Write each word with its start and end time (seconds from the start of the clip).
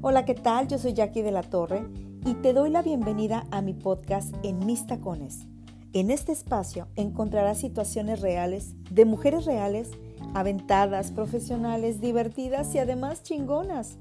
Hola, 0.00 0.24
¿qué 0.24 0.34
tal? 0.34 0.68
Yo 0.68 0.78
soy 0.78 0.92
Jackie 0.92 1.22
de 1.22 1.32
la 1.32 1.42
Torre 1.42 1.84
y 2.24 2.34
te 2.34 2.52
doy 2.52 2.70
la 2.70 2.82
bienvenida 2.82 3.48
a 3.50 3.62
mi 3.62 3.74
podcast 3.74 4.32
En 4.44 4.64
Mis 4.64 4.86
Tacones. 4.86 5.48
En 5.92 6.12
este 6.12 6.30
espacio 6.30 6.86
encontrarás 6.94 7.58
situaciones 7.58 8.20
reales 8.20 8.76
de 8.92 9.04
mujeres 9.04 9.44
reales, 9.44 9.90
aventadas, 10.34 11.10
profesionales, 11.10 12.00
divertidas 12.00 12.72
y 12.76 12.78
además 12.78 13.24
chingonas. 13.24 13.98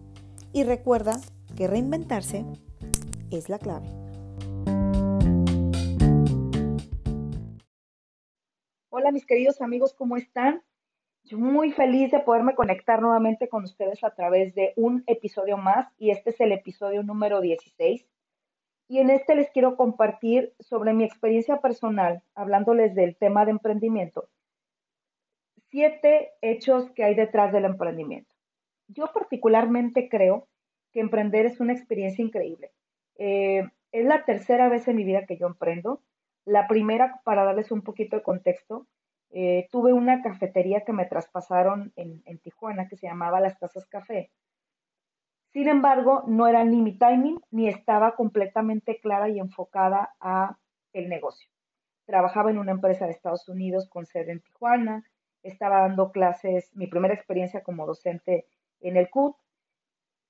Y 0.54 0.66
recuerda 0.66 1.20
que 1.56 1.66
reinventarse 1.66 2.46
es 3.32 3.50
la 3.50 3.58
clave. 3.58 3.88
Hola 8.90 9.12
mis 9.12 9.26
queridos 9.26 9.62
amigos, 9.62 9.96
¿cómo 9.96 10.16
están? 10.16 10.62
Muy 11.32 11.72
feliz 11.72 12.12
de 12.12 12.20
poderme 12.20 12.56
conectar 12.56 13.02
nuevamente 13.02 13.50
con 13.50 13.64
ustedes 13.64 14.04
a 14.04 14.16
través 14.16 14.56
de 14.56 14.74
un 14.78 15.04
episodio 15.08 15.58
más 15.58 15.88
y 15.98 16.12
este 16.12 16.30
es 16.30 16.40
el 16.40 16.52
episodio 16.52 17.04
número 17.04 17.42
16. 17.42 18.06
Y 18.88 19.00
en 19.00 19.10
este 19.10 19.36
les 19.36 19.50
quiero 19.50 19.76
compartir 19.76 20.54
sobre 20.60 20.94
mi 20.94 21.04
experiencia 21.04 21.60
personal, 21.60 22.24
hablándoles 22.34 22.96
del 22.96 23.18
tema 23.18 23.44
de 23.44 23.52
emprendimiento. 23.52 24.30
Siete 25.70 26.32
hechos 26.42 26.90
que 26.92 27.04
hay 27.04 27.16
detrás 27.16 27.52
del 27.52 27.66
emprendimiento. 27.66 28.34
Yo 28.88 29.12
particularmente 29.12 30.08
creo 30.08 30.48
que 30.94 31.02
emprender 31.02 31.46
es 31.46 31.60
una 31.60 31.74
experiencia 31.74 32.24
increíble. 32.24 32.72
Eh, 33.18 33.64
es 33.92 34.06
la 34.06 34.24
tercera 34.24 34.70
vez 34.70 34.88
en 34.88 34.96
mi 34.96 35.04
vida 35.04 35.26
que 35.26 35.38
yo 35.38 35.48
emprendo. 35.48 36.02
La 36.46 36.68
primera, 36.68 37.20
para 37.26 37.44
darles 37.44 37.72
un 37.72 37.82
poquito 37.82 38.16
de 38.16 38.24
contexto, 38.24 38.88
eh, 39.40 39.68
tuve 39.72 39.94
una 39.94 40.24
cafetería 40.24 40.82
que 40.82 40.94
me 40.94 41.06
traspasaron 41.06 41.94
en, 41.96 42.40
Tijuana 42.40 42.88
que 42.88 42.98
se 42.98 43.06
llamaba 43.06 43.40
Las 43.40 43.60
Tazas 43.60 43.86
Café. 43.86 44.32
Sin 45.54 45.68
embargo, 45.68 46.24
no 46.26 46.48
era 46.48 46.64
ni 46.64 46.82
mi 46.82 46.98
timing 46.98 47.40
ni 47.52 47.68
estaba 47.68 48.16
completamente 48.16 49.00
clara 49.00 49.30
y 49.30 49.38
enfocada 49.38 50.16
a 50.20 50.58
el 50.92 51.08
negocio. 51.08 51.52
Trabajaba 52.08 52.50
en 52.50 52.58
una 52.58 52.72
empresa 52.72 53.06
de 53.06 53.12
Estados 53.12 53.48
Unidos 53.48 53.88
con 53.88 54.08
sede 54.08 54.32
en 54.32 54.42
Tijuana, 54.42 55.04
estaba 55.44 55.82
dando 55.82 56.12
clases, 56.12 56.76
mi 56.76 56.88
primera 56.88 57.14
experiencia 57.14 57.62
como 57.62 57.86
docente 57.86 58.48
en 58.80 58.98
el 58.98 59.08
CUT. 59.12 59.36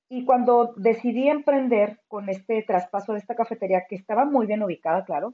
Y 0.09 0.25
cuando 0.25 0.73
decidí 0.75 1.29
emprender 1.29 2.01
con 2.09 2.27
este 2.27 2.61
traspaso 2.63 3.13
de 3.13 3.19
esta 3.19 3.35
cafetería, 3.35 3.85
que 3.87 3.95
estaba 3.95 4.25
muy 4.25 4.47
bien 4.47 4.63
ubicada, 4.63 5.05
claro, 5.05 5.33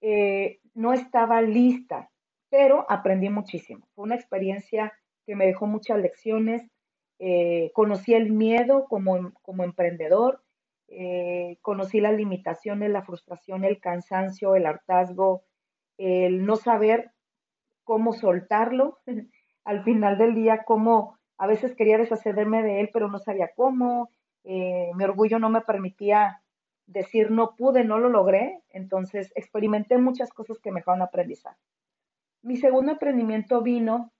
eh, 0.00 0.60
no 0.72 0.94
estaba 0.94 1.42
lista 1.42 2.08
pero 2.50 2.84
aprendí 2.90 3.28
muchísimo. 3.30 3.88
Fue 3.94 4.04
una 4.04 4.16
experiencia 4.16 4.92
que 5.24 5.36
me 5.36 5.46
dejó 5.46 5.66
muchas 5.66 5.98
lecciones. 5.98 6.68
Eh, 7.18 7.70
conocí 7.74 8.14
el 8.14 8.32
miedo 8.32 8.86
como, 8.88 9.32
como 9.42 9.62
emprendedor, 9.62 10.42
eh, 10.88 11.58
conocí 11.62 12.00
las 12.00 12.14
limitaciones, 12.14 12.90
la 12.90 13.02
frustración, 13.02 13.64
el 13.64 13.78
cansancio, 13.78 14.56
el 14.56 14.66
hartazgo, 14.66 15.44
el 15.98 16.44
no 16.44 16.56
saber 16.56 17.12
cómo 17.84 18.12
soltarlo. 18.12 18.98
Al 19.64 19.84
final 19.84 20.18
del 20.18 20.34
día, 20.34 20.64
cómo 20.64 21.18
a 21.36 21.46
veces 21.46 21.74
quería 21.76 21.98
deshacerme 21.98 22.62
de 22.62 22.80
él, 22.80 22.90
pero 22.92 23.08
no 23.08 23.18
sabía 23.18 23.50
cómo. 23.54 24.10
Eh, 24.44 24.90
mi 24.94 25.04
orgullo 25.04 25.38
no 25.38 25.50
me 25.50 25.60
permitía 25.60 26.42
decir 26.86 27.30
no 27.30 27.54
pude, 27.54 27.84
no 27.84 27.98
lo 27.98 28.08
logré. 28.08 28.62
Entonces 28.70 29.32
experimenté 29.36 29.98
muchas 29.98 30.32
cosas 30.32 30.58
que 30.58 30.72
me 30.72 30.80
dejaron 30.80 31.02
aprendizaje. 31.02 31.58
Mi 32.42 32.56
segundo 32.56 32.92
emprendimiento 32.92 33.60
vino 33.60 34.12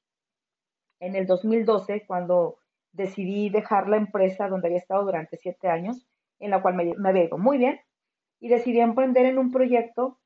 en 1.01 1.17
el 1.17 1.27
2012, 1.27 2.05
cuando 2.07 2.59
decidí 2.93 3.49
dejar 3.49 3.89
la 3.89 3.97
empresa 3.97 4.49
donde 4.49 4.69
había 4.69 4.79
estado 4.79 5.05
durante 5.05 5.37
siete 5.39 5.69
años, 5.69 6.07
en 6.39 6.51
la 6.51 6.61
cual 6.61 6.75
me, 6.75 6.95
me 6.97 7.29
muy 7.39 7.59
bien, 7.59 7.81
y 8.39 8.49
decidí 8.49 8.81
emprender 8.81 9.27
en 9.27 9.39
un 9.39 9.51
proyecto 9.51 10.19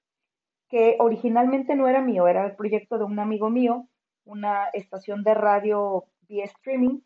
que 0.68 0.96
originalmente 0.98 1.76
no 1.76 1.86
era 1.86 2.00
mío, 2.00 2.26
era 2.26 2.44
el 2.46 2.56
proyecto 2.56 2.98
de 2.98 3.04
un 3.04 3.18
amigo 3.18 3.50
mío, 3.50 3.88
una 4.24 4.66
estación 4.72 5.22
de 5.22 5.34
radio 5.34 6.04
vía 6.22 6.44
streaming, 6.44 7.00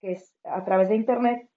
que 0.00 0.12
es 0.12 0.34
a 0.44 0.64
través 0.64 0.88
de 0.88 0.96
internet, 0.96 1.50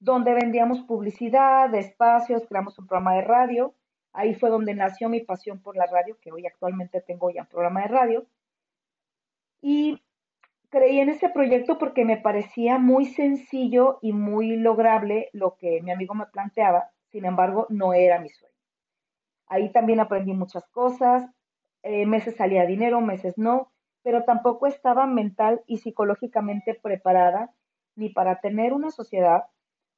donde 0.00 0.34
vendíamos 0.34 0.80
publicidad, 0.82 1.72
espacios, 1.74 2.46
creamos 2.48 2.78
un 2.78 2.86
programa 2.86 3.14
de 3.14 3.22
radio 3.22 3.74
Ahí 4.12 4.34
fue 4.34 4.50
donde 4.50 4.74
nació 4.74 5.08
mi 5.08 5.20
pasión 5.20 5.60
por 5.60 5.76
la 5.76 5.86
radio, 5.86 6.18
que 6.20 6.32
hoy 6.32 6.46
actualmente 6.46 7.00
tengo 7.00 7.30
ya 7.30 7.42
un 7.42 7.48
programa 7.48 7.82
de 7.82 7.88
radio. 7.88 8.26
Y 9.62 10.02
creí 10.68 11.00
en 11.00 11.08
ese 11.08 11.28
proyecto 11.28 11.78
porque 11.78 12.04
me 12.04 12.16
parecía 12.16 12.78
muy 12.78 13.06
sencillo 13.06 13.98
y 14.02 14.12
muy 14.12 14.56
lograble 14.56 15.30
lo 15.32 15.56
que 15.56 15.80
mi 15.82 15.90
amigo 15.90 16.14
me 16.14 16.26
planteaba. 16.26 16.90
Sin 17.10 17.24
embargo, 17.24 17.66
no 17.68 17.94
era 17.94 18.20
mi 18.20 18.28
sueño. 18.28 18.54
Ahí 19.46 19.70
también 19.70 20.00
aprendí 20.00 20.32
muchas 20.32 20.66
cosas. 20.68 21.30
Eh, 21.82 22.06
meses 22.06 22.36
salía 22.36 22.64
dinero, 22.64 23.00
meses 23.00 23.36
no, 23.36 23.72
pero 24.02 24.24
tampoco 24.24 24.66
estaba 24.66 25.06
mental 25.06 25.62
y 25.66 25.78
psicológicamente 25.78 26.74
preparada 26.74 27.50
ni 27.96 28.08
para 28.08 28.40
tener 28.40 28.72
una 28.72 28.90
sociedad 28.90 29.44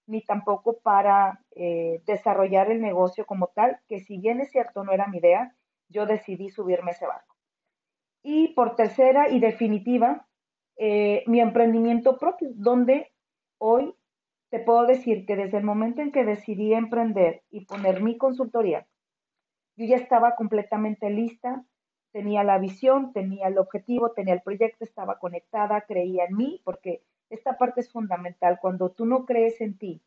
ni 0.07 0.23
tampoco 0.23 0.79
para 0.79 1.41
eh, 1.53 2.03
desarrollar 2.07 2.71
el 2.71 2.81
negocio 2.81 3.27
como 3.27 3.49
tal, 3.49 3.81
que 3.89 4.01
si 4.01 4.19
bien 4.19 4.41
es 4.41 4.51
cierto 4.51 4.85
no 4.85 4.93
era 4.93 5.07
mi 5.07 5.19
idea, 5.19 5.55
yo 5.89 6.07
decidí 6.07 6.51
subirme 6.51 6.93
ese 6.93 7.07
barco. 7.07 7.37
Y 8.23 8.49
por 8.55 8.75
tercera 8.77 9.29
y 9.29 9.39
definitiva, 9.39 10.27
eh, 10.77 11.25
mi 11.27 11.41
emprendimiento 11.41 12.19
propio, 12.19 12.51
donde 12.55 13.13
hoy 13.59 13.95
te 14.51 14.61
puedo 14.61 14.87
decir 14.87 15.27
que 15.27 15.37
desde 15.37 15.59
el 15.59 15.65
momento 15.65 16.01
en 16.01 16.13
que 16.13 16.25
decidí 16.25 16.75
emprender 16.75 17.43
y 17.51 17.65
poner 17.65 18.03
mi 18.03 18.17
consultoría, 18.17 18.87
yo 19.77 19.87
ya 19.87 19.97
estaba 19.97 20.37
completamente 20.37 21.11
lista, 21.11 21.65
tenía 22.13 22.45
la 22.45 22.59
visión, 22.59 23.13
tenía 23.13 23.49
el 23.49 23.59
objetivo, 23.59 24.13
tenía 24.13 24.35
el 24.35 24.43
proyecto, 24.43 24.85
estaba 24.85 25.19
conectada, 25.19 25.81
creía 25.81 26.27
en 26.27 26.37
mí, 26.37 26.61
porque 26.65 27.03
esta 27.35 27.59
parte 27.59 27.81
es 27.81 27.91
fundamental. 27.91 28.59
Cuando 28.61 28.91
tú 28.91 29.07
no 29.07 29.25
crees 29.27 29.61
en 29.61 29.77
ti, 29.79 30.03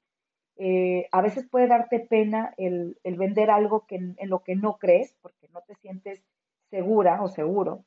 eh, 0.58 1.08
a 1.12 1.22
veces 1.22 1.48
puede 1.48 1.68
darte 1.68 2.00
pena 2.00 2.54
el, 2.58 2.98
vender 3.04 3.52
algo 3.52 3.86
que, 3.86 3.96
en 3.96 4.30
lo 4.30 4.44
que 4.44 4.56
no 4.56 4.78
crees, 4.78 5.16
porque 5.22 5.48
no 5.50 5.62
te 5.62 5.76
sientes 5.76 6.24
segura 6.70 7.22
o 7.22 7.30
seguro, 7.30 7.86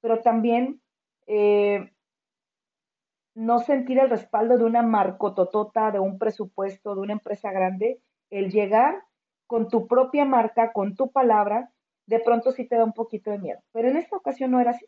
pero 0.00 0.20
también 0.20 0.80
eh, 1.26 1.92
no 3.34 3.60
sentir 3.60 3.98
el 3.98 4.10
respaldo 4.10 4.58
de 4.58 4.64
una 4.64 4.82
marcototota, 4.82 5.90
de 5.90 5.98
un 5.98 6.18
presupuesto, 6.18 6.94
de 6.94 7.00
una 7.00 7.14
empresa 7.14 7.50
grande, 7.50 8.00
el 8.30 8.50
llegar 8.50 9.02
con 9.46 9.68
tu 9.68 9.86
propia 9.86 10.24
marca, 10.24 10.72
con 10.72 10.94
tu 10.94 11.10
palabra, 11.10 11.70
de 12.06 12.20
pronto 12.20 12.52
sí 12.52 12.66
te 12.66 12.76
da 12.76 12.84
un 12.84 12.92
poquito 12.92 13.30
de 13.30 13.38
miedo. 13.38 13.60
Pero 13.72 13.88
en 13.88 13.96
esta 13.96 14.16
ocasión 14.16 14.50
no 14.50 14.60
era 14.60 14.70
así. 14.70 14.86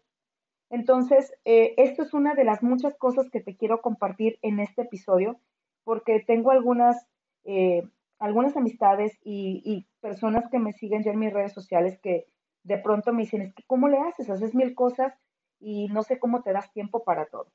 Entonces, 0.70 1.32
eh, 1.44 1.74
esto 1.76 2.02
es 2.02 2.14
una 2.14 2.34
de 2.34 2.44
las 2.44 2.62
muchas 2.62 2.96
cosas 2.96 3.30
que 3.30 3.40
te 3.40 3.56
quiero 3.56 3.80
compartir 3.80 4.38
en 4.42 4.60
este 4.60 4.82
episodio, 4.82 5.38
porque 5.84 6.20
tengo 6.20 6.50
algunas, 6.50 7.06
eh, 7.44 7.82
algunas 8.18 8.56
amistades 8.56 9.18
y, 9.22 9.86
personas 10.00 10.50
que 10.50 10.58
me 10.58 10.72
siguen 10.72 11.02
ya 11.02 11.12
en 11.12 11.18
mis 11.18 11.32
redes 11.32 11.54
sociales 11.54 11.98
que 12.02 12.26
de 12.62 12.76
pronto 12.76 13.10
me 13.14 13.22
dicen, 13.22 13.40
es 13.40 13.54
que 13.54 13.62
¿cómo 13.66 13.88
le 13.88 13.98
haces? 13.98 14.28
Haces 14.28 14.54
mil 14.54 14.74
cosas 14.74 15.14
y 15.60 15.88
no 15.88 16.02
sé 16.02 16.18
cómo 16.18 16.42
te 16.42 16.52
das 16.52 16.70
tiempo 16.72 17.04
para 17.04 17.24
todo. 17.24 17.46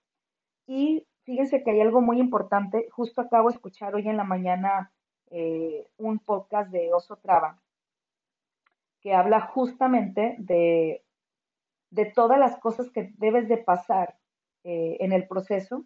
Y 0.65 1.05
fíjense 1.25 1.61
que 1.61 1.69
hay 1.69 1.81
algo 1.81 2.01
muy 2.01 2.19
importante, 2.19 2.87
justo 2.89 3.21
acabo 3.21 3.49
de 3.49 3.55
escuchar 3.55 3.93
hoy 3.93 4.07
en 4.07 4.17
la 4.17 4.23
mañana 4.23 4.91
eh, 5.29 5.87
un 5.97 6.17
podcast 6.17 6.71
de 6.71 6.91
Oso 6.91 7.17
Traba, 7.17 7.61
que 9.01 9.13
habla 9.13 9.41
justamente 9.41 10.35
de 10.39 11.03
de 11.91 12.05
todas 12.05 12.39
las 12.39 12.59
cosas 12.59 12.89
que 12.91 13.11
debes 13.17 13.47
de 13.47 13.57
pasar 13.57 14.15
eh, 14.63 14.97
en 14.99 15.13
el 15.13 15.27
proceso. 15.27 15.85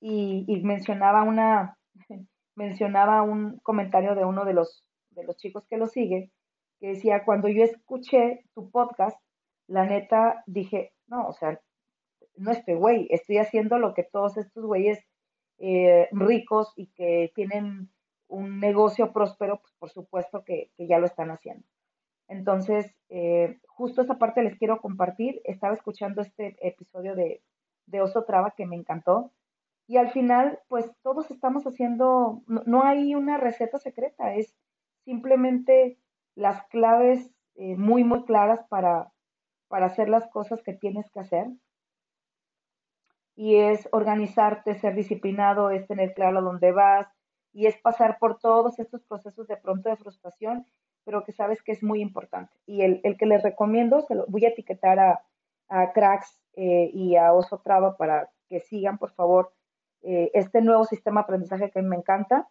Y, 0.00 0.44
mencionaba 0.62 1.22
una 1.22 1.78
mencionaba 2.56 3.22
un 3.22 3.58
comentario 3.60 4.14
de 4.14 4.24
uno 4.24 4.44
de 4.44 4.52
los 4.52 4.84
de 5.10 5.24
los 5.24 5.36
chicos 5.36 5.64
que 5.68 5.76
lo 5.76 5.86
sigue 5.86 6.30
que 6.80 6.88
decía 6.88 7.24
cuando 7.24 7.48
yo 7.48 7.62
escuché 7.62 8.44
tu 8.54 8.70
podcast 8.70 9.16
la 9.68 9.86
neta 9.86 10.42
dije 10.46 10.92
no 11.06 11.28
o 11.28 11.32
sea 11.32 11.60
no 12.36 12.50
estoy 12.50 12.74
güey 12.74 13.06
estoy 13.10 13.38
haciendo 13.38 13.78
lo 13.78 13.94
que 13.94 14.02
todos 14.02 14.36
estos 14.36 14.64
güeyes 14.66 14.98
eh, 15.58 16.08
ricos 16.12 16.72
y 16.76 16.88
que 16.88 17.32
tienen 17.34 17.90
un 18.28 18.58
negocio 18.58 19.12
próspero 19.12 19.60
pues 19.60 19.72
por 19.78 19.90
supuesto 19.90 20.44
que, 20.44 20.72
que 20.76 20.86
ya 20.86 20.98
lo 20.98 21.06
están 21.06 21.30
haciendo 21.30 21.66
entonces, 22.32 22.90
eh, 23.10 23.58
justo 23.66 24.00
esa 24.00 24.18
parte 24.18 24.42
les 24.42 24.56
quiero 24.56 24.80
compartir. 24.80 25.42
Estaba 25.44 25.74
escuchando 25.74 26.22
este 26.22 26.56
episodio 26.66 27.14
de, 27.14 27.42
de 27.86 28.00
Oso 28.00 28.24
Traba 28.24 28.54
que 28.56 28.64
me 28.64 28.74
encantó. 28.74 29.32
Y 29.86 29.98
al 29.98 30.10
final, 30.10 30.58
pues 30.68 30.90
todos 31.02 31.30
estamos 31.30 31.64
haciendo, 31.66 32.42
no, 32.46 32.84
hay 32.84 33.14
una 33.14 33.36
receta 33.36 33.78
secreta, 33.78 34.34
es 34.34 34.56
simplemente 35.04 35.98
las 36.34 36.64
claves 36.68 37.30
eh, 37.56 37.76
muy, 37.76 38.02
muy 38.02 38.24
claras 38.24 38.64
para, 38.68 39.12
para 39.68 39.86
hacer 39.86 40.08
las 40.08 40.26
cosas 40.28 40.62
que 40.62 40.72
tienes 40.72 41.10
que 41.10 41.20
hacer. 41.20 41.48
Y 43.34 43.56
es 43.56 43.88
organizarte, 43.92 44.74
ser 44.76 44.94
disciplinado, 44.94 45.70
es 45.70 45.86
tener 45.86 46.14
claro 46.14 46.40
dónde 46.40 46.72
vas, 46.72 47.08
y 47.52 47.66
es 47.66 47.76
pasar 47.76 48.18
por 48.18 48.38
todos 48.38 48.78
estos 48.78 49.02
procesos 49.02 49.46
de 49.48 49.58
pronto 49.58 49.90
de 49.90 49.96
frustración, 49.96 50.66
pero 51.04 51.24
que 51.24 51.32
sabes 51.32 51.62
que 51.62 51.72
es 51.72 51.82
muy 51.82 52.00
importante. 52.00 52.52
Y 52.66 52.82
el, 52.82 53.00
que 53.18 53.26
les 53.26 53.42
recomiendo, 53.42 54.02
se 54.02 54.14
lo 54.14 54.26
voy 54.26 54.44
a 54.44 54.48
etiquetar 54.48 54.98
a, 54.98 55.24
Cracks 55.94 56.38
eh, 56.54 56.90
y 56.92 57.16
a 57.16 57.32
Oso 57.32 57.58
Traba 57.64 57.96
para 57.96 58.30
que 58.46 58.60
sigan, 58.60 58.98
por 58.98 59.10
favor, 59.12 59.54
eh, 60.02 60.30
este 60.34 60.60
nuevo 60.60 60.84
sistema 60.84 61.20
de 61.20 61.24
aprendizaje 61.24 61.70
que 61.70 61.80
me 61.80 61.96
encanta. 61.96 62.48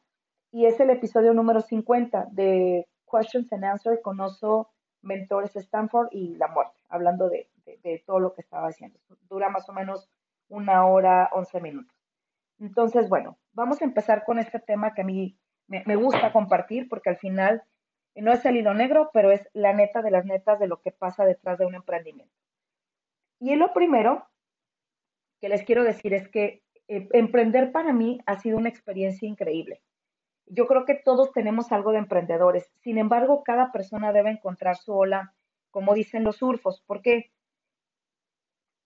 Y 0.51 0.65
es 0.65 0.79
el 0.79 0.89
episodio 0.89 1.33
número 1.35 1.61
50 1.61 2.29
de 2.31 2.87
Questions 3.09 3.53
and 3.53 3.63
Answers 3.63 4.01
con 4.01 4.19
Oso, 4.19 4.71
Mentores 5.03 5.55
Stanford 5.55 6.07
y 6.11 6.35
la 6.35 6.47
muerte, 6.47 6.79
hablando 6.89 7.29
de, 7.29 7.47
de 7.65 8.03
todo 8.07 8.19
lo 8.19 8.33
que 8.33 8.41
estaba 8.41 8.67
haciendo. 8.67 8.99
Dura 9.29 9.49
más 9.49 9.69
o 9.69 9.73
menos 9.73 10.09
una 10.49 10.85
hora, 10.87 11.29
11 11.33 11.61
minutos. 11.61 11.95
Entonces, 12.59 13.09
bueno, 13.09 13.37
vamos 13.53 13.81
a 13.81 13.85
empezar 13.85 14.23
con 14.23 14.39
este 14.39 14.59
tema 14.59 14.93
que 14.93 15.01
a 15.01 15.05
mí 15.05 15.37
me, 15.67 15.95
gusta 15.95 16.31
compartir 16.31 16.87
porque 16.89 17.09
al 17.09 17.17
final 17.17 17.63
no 18.15 18.31
es 18.31 18.45
el 18.45 18.57
hilo 18.57 18.73
negro, 18.73 19.09
pero 19.13 19.31
es 19.31 19.47
la 19.53 19.73
neta 19.73 20.01
de 20.01 20.11
las 20.11 20.25
netas 20.25 20.59
de 20.59 20.67
lo 20.67 20.81
que 20.81 20.91
pasa 20.91 21.25
detrás 21.25 21.57
de 21.57 21.65
un 21.65 21.75
emprendimiento. 21.75 22.33
Y 23.39 23.55
lo 23.55 23.73
primero 23.73 24.27
que 25.39 25.49
les 25.49 25.63
quiero 25.63 25.83
decir 25.83 26.13
es 26.13 26.27
que 26.27 26.63
eh, 26.87 27.07
emprender 27.13 27.71
para 27.71 27.93
mí 27.93 28.19
ha 28.25 28.37
sido 28.39 28.57
una 28.57 28.69
experiencia 28.69 29.27
increíble. 29.27 29.81
Yo 30.45 30.67
creo 30.67 30.85
que 30.85 30.95
todos 30.95 31.31
tenemos 31.31 31.71
algo 31.71 31.91
de 31.91 31.99
emprendedores. 31.99 32.69
Sin 32.81 32.97
embargo, 32.97 33.43
cada 33.43 33.71
persona 33.71 34.11
debe 34.11 34.31
encontrar 34.31 34.75
su 34.75 34.93
ola, 34.93 35.33
como 35.71 35.93
dicen 35.93 36.23
los 36.23 36.37
surfos. 36.37 36.83
¿Por 36.85 37.01
qué? 37.01 37.31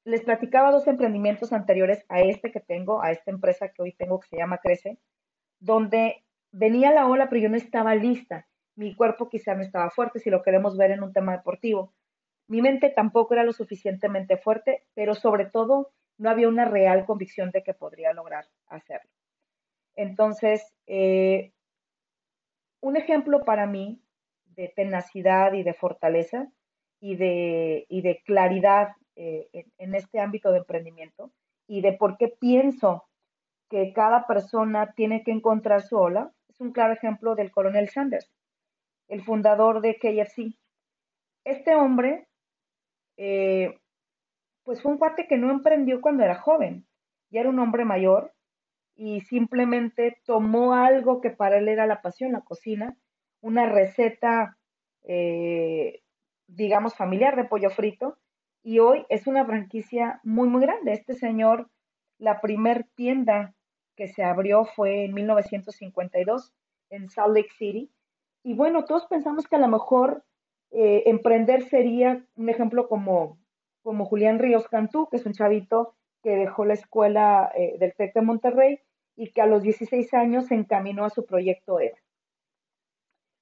les 0.05 0.21
platicaba 0.21 0.71
dos 0.71 0.87
emprendimientos 0.87 1.51
anteriores 1.51 2.05
a 2.09 2.21
este 2.21 2.51
que 2.51 2.59
tengo, 2.59 3.01
a 3.01 3.11
esta 3.11 3.31
empresa 3.31 3.69
que 3.69 3.81
hoy 3.81 3.91
tengo 3.91 4.19
que 4.19 4.27
se 4.27 4.37
llama 4.37 4.59
Crece, 4.59 4.99
donde 5.59 6.23
venía 6.51 6.91
la 6.91 7.07
ola, 7.07 7.27
pero 7.27 7.41
yo 7.41 7.49
no 7.49 7.57
estaba 7.57 7.95
lista. 7.95 8.47
Mi 8.75 8.95
cuerpo 8.95 9.29
quizá 9.29 9.55
no 9.55 9.61
estaba 9.61 9.89
fuerte, 9.89 10.19
si 10.19 10.29
lo 10.29 10.43
queremos 10.43 10.77
ver 10.77 10.91
en 10.91 11.03
un 11.03 11.13
tema 11.13 11.31
deportivo. 11.33 11.93
Mi 12.47 12.61
mente 12.61 12.89
tampoco 12.89 13.33
era 13.33 13.43
lo 13.43 13.53
suficientemente 13.53 14.37
fuerte, 14.37 14.83
pero 14.93 15.15
sobre 15.15 15.45
todo 15.45 15.91
no 16.17 16.29
había 16.29 16.47
una 16.47 16.65
real 16.65 17.05
convicción 17.05 17.51
de 17.51 17.63
que 17.63 17.73
podría 17.73 18.13
lograr 18.13 18.45
hacerlo. 18.67 19.09
Entonces, 19.95 20.73
eh, 20.87 21.51
un 22.81 22.97
ejemplo 22.97 23.43
para 23.43 23.65
mí 23.65 24.01
de 24.55 24.71
tenacidad 24.75 25.53
y 25.53 25.63
de 25.63 25.73
fortaleza 25.73 26.51
y 26.99 27.15
de, 27.15 27.85
y 27.89 28.01
de 28.01 28.21
claridad 28.25 28.89
eh, 29.15 29.47
en, 29.77 29.95
este 29.95 30.19
ámbito 30.19 30.51
de 30.51 30.59
emprendimiento 30.59 31.31
y 31.67 31.81
de 31.81 31.93
por 31.93 32.17
qué 32.17 32.27
pienso 32.27 33.05
que 33.69 33.93
cada 33.93 34.27
persona 34.27 34.93
tiene 34.95 35.23
que 35.23 35.31
encontrar 35.31 35.81
su 35.81 35.97
ola, 35.97 36.31
es 36.49 36.59
un 36.61 36.71
claro 36.71 36.93
ejemplo 36.93 37.35
del 37.35 37.51
coronel 37.51 37.89
Sanders, 37.89 38.31
el 39.07 39.23
fundador 39.23 39.81
de 39.81 39.95
KFC. 39.95 40.57
Este 41.43 41.75
hombre, 41.75 42.27
eh, 43.17 43.77
pues 44.63 44.81
fue 44.81 44.91
un 44.91 44.97
cuate 44.97 45.27
que 45.27 45.37
no 45.37 45.51
emprendió 45.51 46.01
cuando 46.01 46.23
era 46.23 46.35
joven, 46.35 46.87
ya 47.29 47.41
era 47.41 47.49
un 47.49 47.59
hombre 47.59 47.85
mayor 47.85 48.33
y 48.95 49.21
simplemente 49.21 50.17
tomó 50.25 50.73
algo 50.73 51.21
que 51.21 51.29
para 51.29 51.57
él 51.57 51.67
era 51.67 51.85
la 51.85 52.01
pasión, 52.01 52.31
la 52.31 52.41
cocina, 52.41 52.97
una 53.41 53.67
receta, 53.67 54.57
eh, 55.03 56.01
digamos, 56.47 56.95
familiar 56.95 57.35
de 57.35 57.43
pollo 57.43 57.69
frito, 57.69 58.17
y 58.63 58.79
hoy 58.79 59.05
es 59.09 59.27
una 59.27 59.45
franquicia 59.45 60.19
muy, 60.23 60.47
muy 60.47 60.61
grande. 60.61 60.93
Este 60.93 61.13
señor, 61.13 61.69
la 62.17 62.41
primer 62.41 62.85
tienda 62.95 63.53
que 63.95 64.07
se 64.07 64.23
abrió 64.23 64.65
fue 64.65 65.05
en 65.05 65.13
1952 65.13 66.51
en 66.89 67.09
Salt 67.09 67.35
Lake 67.35 67.51
City. 67.57 67.91
Y 68.45 68.53
bueno, 68.53 68.85
todos 68.85 69.05
pensamos 69.07 69.47
que 69.47 69.55
a 69.55 69.59
lo 69.59 69.67
mejor 69.67 70.23
eh, 70.71 71.03
emprender 71.07 71.63
sería 71.63 72.23
un 72.35 72.49
ejemplo 72.49 72.87
como, 72.87 73.39
como 73.81 74.05
Julián 74.05 74.39
Ríos 74.39 74.67
Cantú, 74.67 75.07
que 75.09 75.17
es 75.17 75.25
un 75.25 75.33
chavito 75.33 75.95
que 76.21 76.35
dejó 76.35 76.63
la 76.63 76.75
escuela 76.75 77.51
eh, 77.55 77.75
del 77.79 77.93
TEC 77.95 78.13
de 78.13 78.21
Monterrey 78.21 78.79
y 79.15 79.31
que 79.31 79.41
a 79.41 79.47
los 79.47 79.63
16 79.63 80.13
años 80.13 80.45
se 80.45 80.55
encaminó 80.55 81.05
a 81.05 81.09
su 81.09 81.25
proyecto 81.25 81.79
EVA 81.79 81.97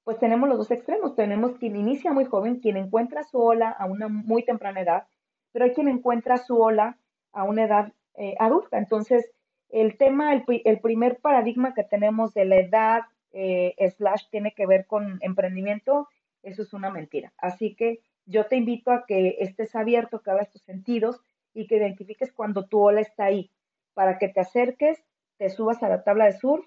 pues 0.03 0.19
tenemos 0.19 0.49
los 0.49 0.57
dos 0.57 0.71
extremos. 0.71 1.15
Tenemos 1.15 1.53
quien 1.57 1.75
inicia 1.75 2.11
muy 2.11 2.25
joven, 2.25 2.59
quien 2.59 2.77
encuentra 2.77 3.23
su 3.23 3.39
ola 3.39 3.69
a 3.69 3.85
una 3.85 4.07
muy 4.07 4.43
temprana 4.43 4.81
edad, 4.81 5.07
pero 5.51 5.65
hay 5.65 5.71
quien 5.71 5.87
encuentra 5.87 6.37
su 6.37 6.61
ola 6.61 6.97
a 7.31 7.43
una 7.43 7.63
edad 7.63 7.93
eh, 8.15 8.35
adulta. 8.39 8.77
Entonces, 8.77 9.31
el 9.69 9.97
tema, 9.97 10.33
el, 10.33 10.79
primer 10.81 11.19
paradigma 11.19 11.73
que 11.73 11.83
tenemos 11.83 12.33
de 12.33 12.45
la 12.45 12.57
edad 12.57 13.01
eh, 13.33 13.75
slash 13.97 14.29
tiene 14.29 14.53
que 14.53 14.65
ver 14.65 14.85
con 14.87 15.19
emprendimiento, 15.21 16.07
eso 16.41 16.61
es 16.61 16.73
una 16.73 16.89
mentira. 16.89 17.33
Así 17.37 17.75
que 17.75 18.01
yo 18.25 18.45
te 18.45 18.55
invito 18.55 18.91
a 18.91 19.05
que 19.05 19.37
estés 19.39 19.75
abierto, 19.75 20.21
que 20.21 20.31
abras 20.31 20.49
tus 20.49 20.61
sentidos 20.61 21.19
y 21.53 21.67
que 21.67 21.77
identifiques 21.77 22.31
cuando 22.31 22.65
tu 22.65 22.79
ola 22.79 23.01
está 23.01 23.25
ahí, 23.25 23.51
para 23.93 24.17
que 24.17 24.29
te 24.29 24.39
acerques, 24.39 25.03
te 25.37 25.49
subas 25.49 25.83
a 25.83 25.89
la 25.89 26.03
tabla 26.03 26.25
de 26.25 26.33
surf 26.33 26.65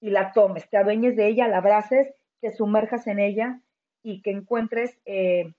y 0.00 0.10
la 0.10 0.32
tomes, 0.32 0.68
te 0.68 0.76
adueñes 0.76 1.16
de 1.16 1.28
ella, 1.28 1.48
la 1.48 1.58
abraces 1.58 2.14
te 2.40 2.52
sumerjas 2.52 3.06
en 3.06 3.18
ella 3.18 3.60
y 4.02 4.22
que 4.22 4.30
encuentres 4.30 4.98
eh, 5.04 5.54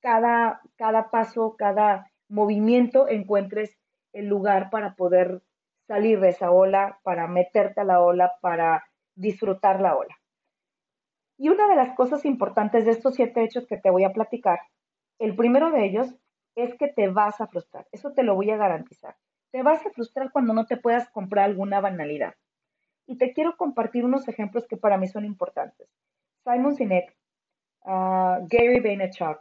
cada, 0.00 0.60
cada 0.76 1.10
paso, 1.10 1.56
cada 1.56 2.10
movimiento, 2.28 3.08
encuentres 3.08 3.76
el 4.12 4.26
lugar 4.26 4.70
para 4.70 4.94
poder 4.94 5.42
salir 5.86 6.20
de 6.20 6.30
esa 6.30 6.50
ola, 6.50 6.98
para 7.02 7.26
meterte 7.28 7.80
a 7.80 7.84
la 7.84 8.00
ola, 8.00 8.34
para 8.40 8.84
disfrutar 9.16 9.80
la 9.80 9.96
ola. 9.96 10.16
Y 11.38 11.48
una 11.48 11.68
de 11.68 11.76
las 11.76 11.94
cosas 11.96 12.24
importantes 12.24 12.84
de 12.84 12.92
estos 12.92 13.14
siete 13.14 13.42
hechos 13.42 13.66
que 13.66 13.76
te 13.76 13.90
voy 13.90 14.04
a 14.04 14.12
platicar, 14.12 14.60
el 15.18 15.34
primero 15.34 15.70
de 15.70 15.84
ellos 15.84 16.14
es 16.54 16.74
que 16.76 16.88
te 16.88 17.08
vas 17.08 17.40
a 17.40 17.46
frustrar. 17.46 17.86
Eso 17.92 18.12
te 18.12 18.22
lo 18.22 18.34
voy 18.34 18.50
a 18.50 18.56
garantizar. 18.56 19.16
Te 19.52 19.62
vas 19.62 19.84
a 19.84 19.90
frustrar 19.90 20.30
cuando 20.32 20.54
no 20.54 20.66
te 20.66 20.76
puedas 20.76 21.10
comprar 21.10 21.44
alguna 21.44 21.80
banalidad. 21.80 22.34
Y 23.06 23.18
te 23.18 23.32
quiero 23.32 23.56
compartir 23.56 24.04
unos 24.04 24.26
ejemplos 24.28 24.66
que 24.66 24.76
para 24.76 24.96
mí 24.96 25.06
son 25.06 25.24
importantes. 25.24 25.88
Simon 26.44 26.74
Sinek, 26.74 27.16
ah, 27.84 28.40
Gary 28.48 28.80
Vaynerchuk, 28.80 29.38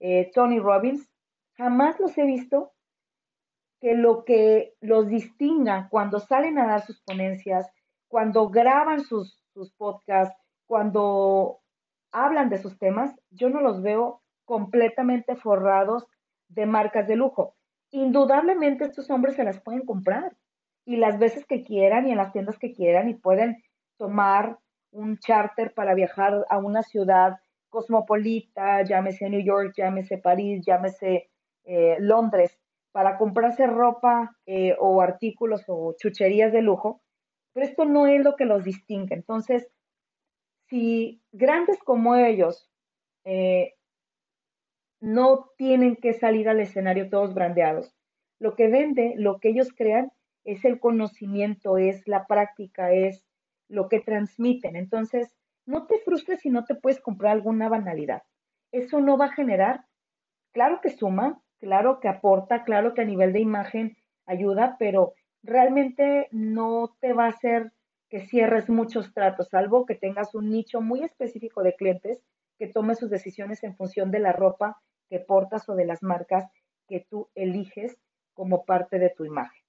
eh, 0.00 0.30
Tony 0.34 0.58
Robbins, 0.58 1.08
jamás 1.56 1.98
los 2.00 2.16
he 2.18 2.24
visto 2.24 2.72
que 3.80 3.94
lo 3.94 4.24
que 4.24 4.74
los 4.80 5.08
distinga 5.08 5.88
cuando 5.90 6.18
salen 6.18 6.58
a 6.58 6.66
dar 6.66 6.84
sus 6.84 7.00
ponencias, 7.02 7.70
cuando 8.08 8.48
graban 8.48 9.00
sus, 9.00 9.42
sus 9.52 9.72
podcasts, 9.72 10.36
cuando 10.66 11.60
hablan 12.12 12.48
de 12.48 12.58
sus 12.58 12.78
temas, 12.78 13.14
yo 13.30 13.48
no 13.50 13.60
los 13.60 13.82
veo 13.82 14.22
completamente 14.44 15.36
forrados 15.36 16.06
de 16.48 16.66
marcas 16.66 17.06
de 17.06 17.16
lujo. 17.16 17.54
Indudablemente 17.90 18.84
estos 18.84 19.10
hombres 19.10 19.36
se 19.36 19.44
las 19.44 19.60
pueden 19.60 19.84
comprar 19.84 20.36
y 20.84 20.96
las 20.96 21.18
veces 21.18 21.44
que 21.46 21.62
quieran 21.62 22.06
y 22.06 22.12
en 22.12 22.16
las 22.16 22.32
tiendas 22.32 22.58
que 22.58 22.72
quieran 22.72 23.08
y 23.08 23.14
pueden 23.14 23.62
tomar 23.98 24.58
un 24.90 25.18
charter 25.18 25.74
para 25.74 25.94
viajar 25.94 26.46
a 26.48 26.58
una 26.58 26.82
ciudad 26.82 27.36
cosmopolita, 27.68 28.82
llámese 28.82 29.28
New 29.28 29.42
York, 29.42 29.74
llámese 29.76 30.16
París, 30.18 30.64
llámese 30.66 31.30
eh, 31.64 31.96
Londres, 32.00 32.58
para 32.92 33.18
comprarse 33.18 33.66
ropa 33.66 34.34
eh, 34.46 34.74
o 34.80 35.02
artículos 35.02 35.62
o 35.68 35.94
chucherías 35.98 36.52
de 36.52 36.62
lujo, 36.62 37.02
pero 37.52 37.66
esto 37.66 37.84
no 37.84 38.06
es 38.06 38.22
lo 38.22 38.36
que 38.36 38.44
los 38.44 38.64
distingue. 38.64 39.14
Entonces, 39.14 39.68
si 40.68 41.22
grandes 41.32 41.78
como 41.78 42.14
ellos 42.14 42.70
eh, 43.24 43.74
no 45.00 45.50
tienen 45.56 45.96
que 45.96 46.14
salir 46.14 46.48
al 46.48 46.60
escenario 46.60 47.08
todos 47.08 47.34
brandeados, 47.34 47.94
lo 48.38 48.54
que 48.54 48.68
vende, 48.68 49.14
lo 49.16 49.40
que 49.40 49.50
ellos 49.50 49.68
crean, 49.74 50.12
es 50.44 50.64
el 50.64 50.80
conocimiento, 50.80 51.78
es 51.78 52.06
la 52.06 52.26
práctica, 52.26 52.92
es 52.92 53.24
lo 53.68 53.88
que 53.88 54.00
transmiten. 54.00 54.76
Entonces, 54.76 55.34
no 55.66 55.86
te 55.86 55.98
frustres 55.98 56.40
si 56.40 56.50
no 56.50 56.64
te 56.64 56.74
puedes 56.74 57.00
comprar 57.00 57.32
alguna 57.32 57.68
banalidad. 57.68 58.22
Eso 58.72 59.00
no 59.00 59.18
va 59.18 59.26
a 59.26 59.32
generar, 59.32 59.84
claro 60.52 60.80
que 60.80 60.90
suma, 60.90 61.42
claro 61.60 62.00
que 62.00 62.08
aporta, 62.08 62.64
claro 62.64 62.94
que 62.94 63.02
a 63.02 63.06
nivel 63.06 63.32
de 63.32 63.40
imagen 63.40 63.96
ayuda, 64.26 64.76
pero 64.78 65.14
realmente 65.42 66.28
no 66.30 66.96
te 67.00 67.12
va 67.12 67.26
a 67.26 67.30
hacer 67.30 67.72
que 68.08 68.20
cierres 68.20 68.68
muchos 68.68 69.12
tratos, 69.12 69.48
salvo 69.48 69.86
que 69.86 69.94
tengas 69.94 70.34
un 70.34 70.50
nicho 70.50 70.80
muy 70.80 71.02
específico 71.02 71.62
de 71.62 71.74
clientes 71.74 72.22
que 72.58 72.66
tome 72.66 72.94
sus 72.94 73.10
decisiones 73.10 73.62
en 73.62 73.76
función 73.76 74.10
de 74.10 74.18
la 74.18 74.32
ropa 74.32 74.80
que 75.08 75.20
portas 75.20 75.68
o 75.68 75.74
de 75.74 75.84
las 75.84 76.02
marcas 76.02 76.50
que 76.88 77.06
tú 77.08 77.28
eliges 77.34 77.98
como 78.34 78.64
parte 78.64 78.98
de 78.98 79.10
tu 79.10 79.24
imagen. 79.24 79.62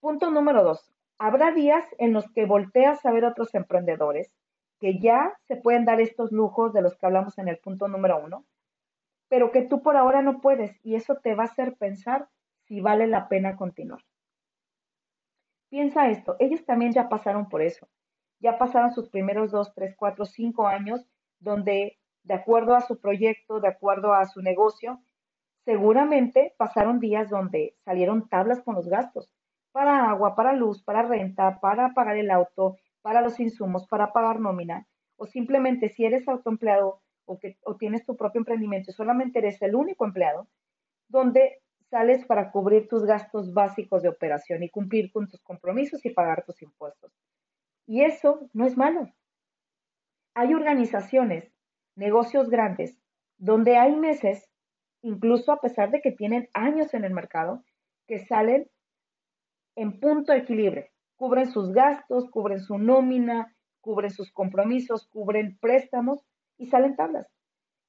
Punto 0.00 0.30
número 0.30 0.62
dos. 0.64 0.92
Habrá 1.18 1.52
días 1.52 1.84
en 1.98 2.12
los 2.12 2.30
que 2.32 2.46
volteas 2.46 3.04
a 3.04 3.10
ver 3.10 3.24
a 3.24 3.30
otros 3.30 3.54
emprendedores 3.54 4.30
que 4.80 4.98
ya 4.98 5.36
se 5.48 5.56
pueden 5.56 5.84
dar 5.84 6.00
estos 6.00 6.30
lujos 6.30 6.72
de 6.72 6.82
los 6.82 6.96
que 6.96 7.06
hablamos 7.06 7.36
en 7.38 7.48
el 7.48 7.58
punto 7.58 7.88
número 7.88 8.22
uno, 8.24 8.44
pero 9.28 9.50
que 9.50 9.62
tú 9.62 9.82
por 9.82 9.96
ahora 9.96 10.22
no 10.22 10.40
puedes 10.40 10.78
y 10.84 10.94
eso 10.94 11.16
te 11.16 11.34
va 11.34 11.44
a 11.44 11.46
hacer 11.46 11.74
pensar 11.76 12.28
si 12.66 12.80
vale 12.80 13.06
la 13.06 13.28
pena 13.28 13.56
continuar. 13.56 14.00
Piensa 15.70 16.08
esto, 16.10 16.36
ellos 16.38 16.64
también 16.64 16.92
ya 16.92 17.08
pasaron 17.08 17.48
por 17.48 17.62
eso. 17.62 17.88
ya 18.40 18.58
pasaron 18.58 18.92
sus 18.92 19.08
primeros 19.10 19.50
dos, 19.50 19.74
tres, 19.74 19.94
cuatro, 19.96 20.24
cinco 20.24 20.66
años 20.68 21.04
donde, 21.40 21.98
de 22.22 22.34
acuerdo 22.34 22.74
a 22.74 22.80
su 22.82 23.00
proyecto, 23.00 23.60
de 23.60 23.68
acuerdo 23.68 24.12
a 24.14 24.26
su 24.26 24.42
negocio, 24.42 25.00
seguramente 25.64 26.54
pasaron 26.58 27.00
días 27.00 27.30
donde 27.30 27.76
salieron 27.84 28.28
tablas 28.28 28.62
con 28.62 28.74
los 28.76 28.88
gastos 28.88 29.30
para 29.72 30.10
agua, 30.10 30.34
para 30.34 30.52
luz, 30.52 30.82
para 30.82 31.02
renta, 31.02 31.60
para 31.60 31.94
pagar 31.94 32.16
el 32.16 32.30
auto, 32.30 32.76
para 33.02 33.20
los 33.22 33.38
insumos, 33.40 33.86
para 33.88 34.12
pagar 34.12 34.40
nómina, 34.40 34.86
o 35.16 35.26
simplemente 35.26 35.88
si 35.90 36.04
eres 36.04 36.26
autoempleado 36.28 37.02
o, 37.26 37.38
que, 37.38 37.58
o 37.64 37.76
tienes 37.76 38.04
tu 38.06 38.16
propio 38.16 38.40
emprendimiento 38.40 38.92
solamente 38.92 39.40
eres 39.40 39.60
el 39.62 39.74
único 39.74 40.04
empleado, 40.04 40.48
donde 41.08 41.60
sales 41.90 42.24
para 42.26 42.50
cubrir 42.50 42.88
tus 42.88 43.04
gastos 43.04 43.52
básicos 43.52 44.02
de 44.02 44.08
operación 44.08 44.62
y 44.62 44.70
cumplir 44.70 45.10
con 45.10 45.28
tus 45.28 45.40
compromisos 45.42 46.04
y 46.04 46.10
pagar 46.10 46.44
tus 46.44 46.60
impuestos. 46.62 47.12
Y 47.86 48.02
eso 48.02 48.48
no 48.52 48.66
es 48.66 48.76
malo. 48.76 49.08
Hay 50.34 50.54
organizaciones, 50.54 51.50
negocios 51.96 52.50
grandes, 52.50 52.98
donde 53.38 53.76
hay 53.76 53.96
meses, 53.96 54.48
incluso 55.02 55.52
a 55.52 55.60
pesar 55.60 55.90
de 55.90 56.00
que 56.00 56.12
tienen 56.12 56.48
años 56.52 56.92
en 56.94 57.04
el 57.04 57.14
mercado, 57.14 57.64
que 58.06 58.18
salen 58.18 58.70
en 59.74 60.00
punto 60.00 60.32
de 60.32 60.38
equilibrio. 60.38 60.86
Cubren 61.16 61.50
sus 61.50 61.72
gastos, 61.72 62.30
cubren 62.30 62.60
su 62.60 62.78
nómina, 62.78 63.56
cubren 63.80 64.10
sus 64.10 64.30
compromisos, 64.32 65.08
cubren 65.08 65.58
préstamos 65.60 66.24
y 66.58 66.66
salen 66.66 66.96
tablas. 66.96 67.26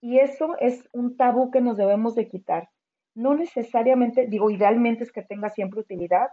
Y 0.02 0.20
eso 0.20 0.56
es 0.60 0.88
un 0.94 1.18
tabú 1.18 1.52
que 1.52 1.62
nos 1.62 1.78
debemos 1.78 2.16
de 2.16 2.30
quitar. 2.30 2.70
No 3.16 3.34
necesariamente, 3.34 4.28
digo, 4.28 4.50
idealmente 4.50 5.04
es 5.04 5.12
que 5.12 5.24
tenga 5.24 5.50
siempre 5.50 5.82
utilidad, 5.82 6.30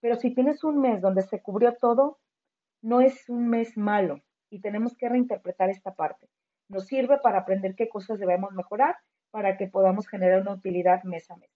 pero 0.00 0.16
si 0.16 0.34
tienes 0.34 0.62
un 0.64 0.80
mes 0.80 1.00
donde 1.00 1.22
se 1.22 1.40
cubrió 1.42 1.74
todo, 1.74 2.18
no 2.82 3.00
es 3.00 3.28
un 3.28 3.48
mes 3.48 3.76
malo 3.76 4.20
y 4.50 4.60
tenemos 4.60 4.96
que 4.96 5.08
reinterpretar 5.08 5.70
esta 5.70 5.94
parte. 5.94 6.28
Nos 6.68 6.86
sirve 6.86 7.18
para 7.18 7.40
aprender 7.40 7.74
qué 7.74 7.88
cosas 7.88 8.18
debemos 8.18 8.52
mejorar 8.52 8.96
para 9.30 9.56
que 9.56 9.66
podamos 9.66 10.06
generar 10.06 10.42
una 10.42 10.54
utilidad 10.54 11.02
mes 11.02 11.30
a 11.30 11.36
mes. 11.36 11.50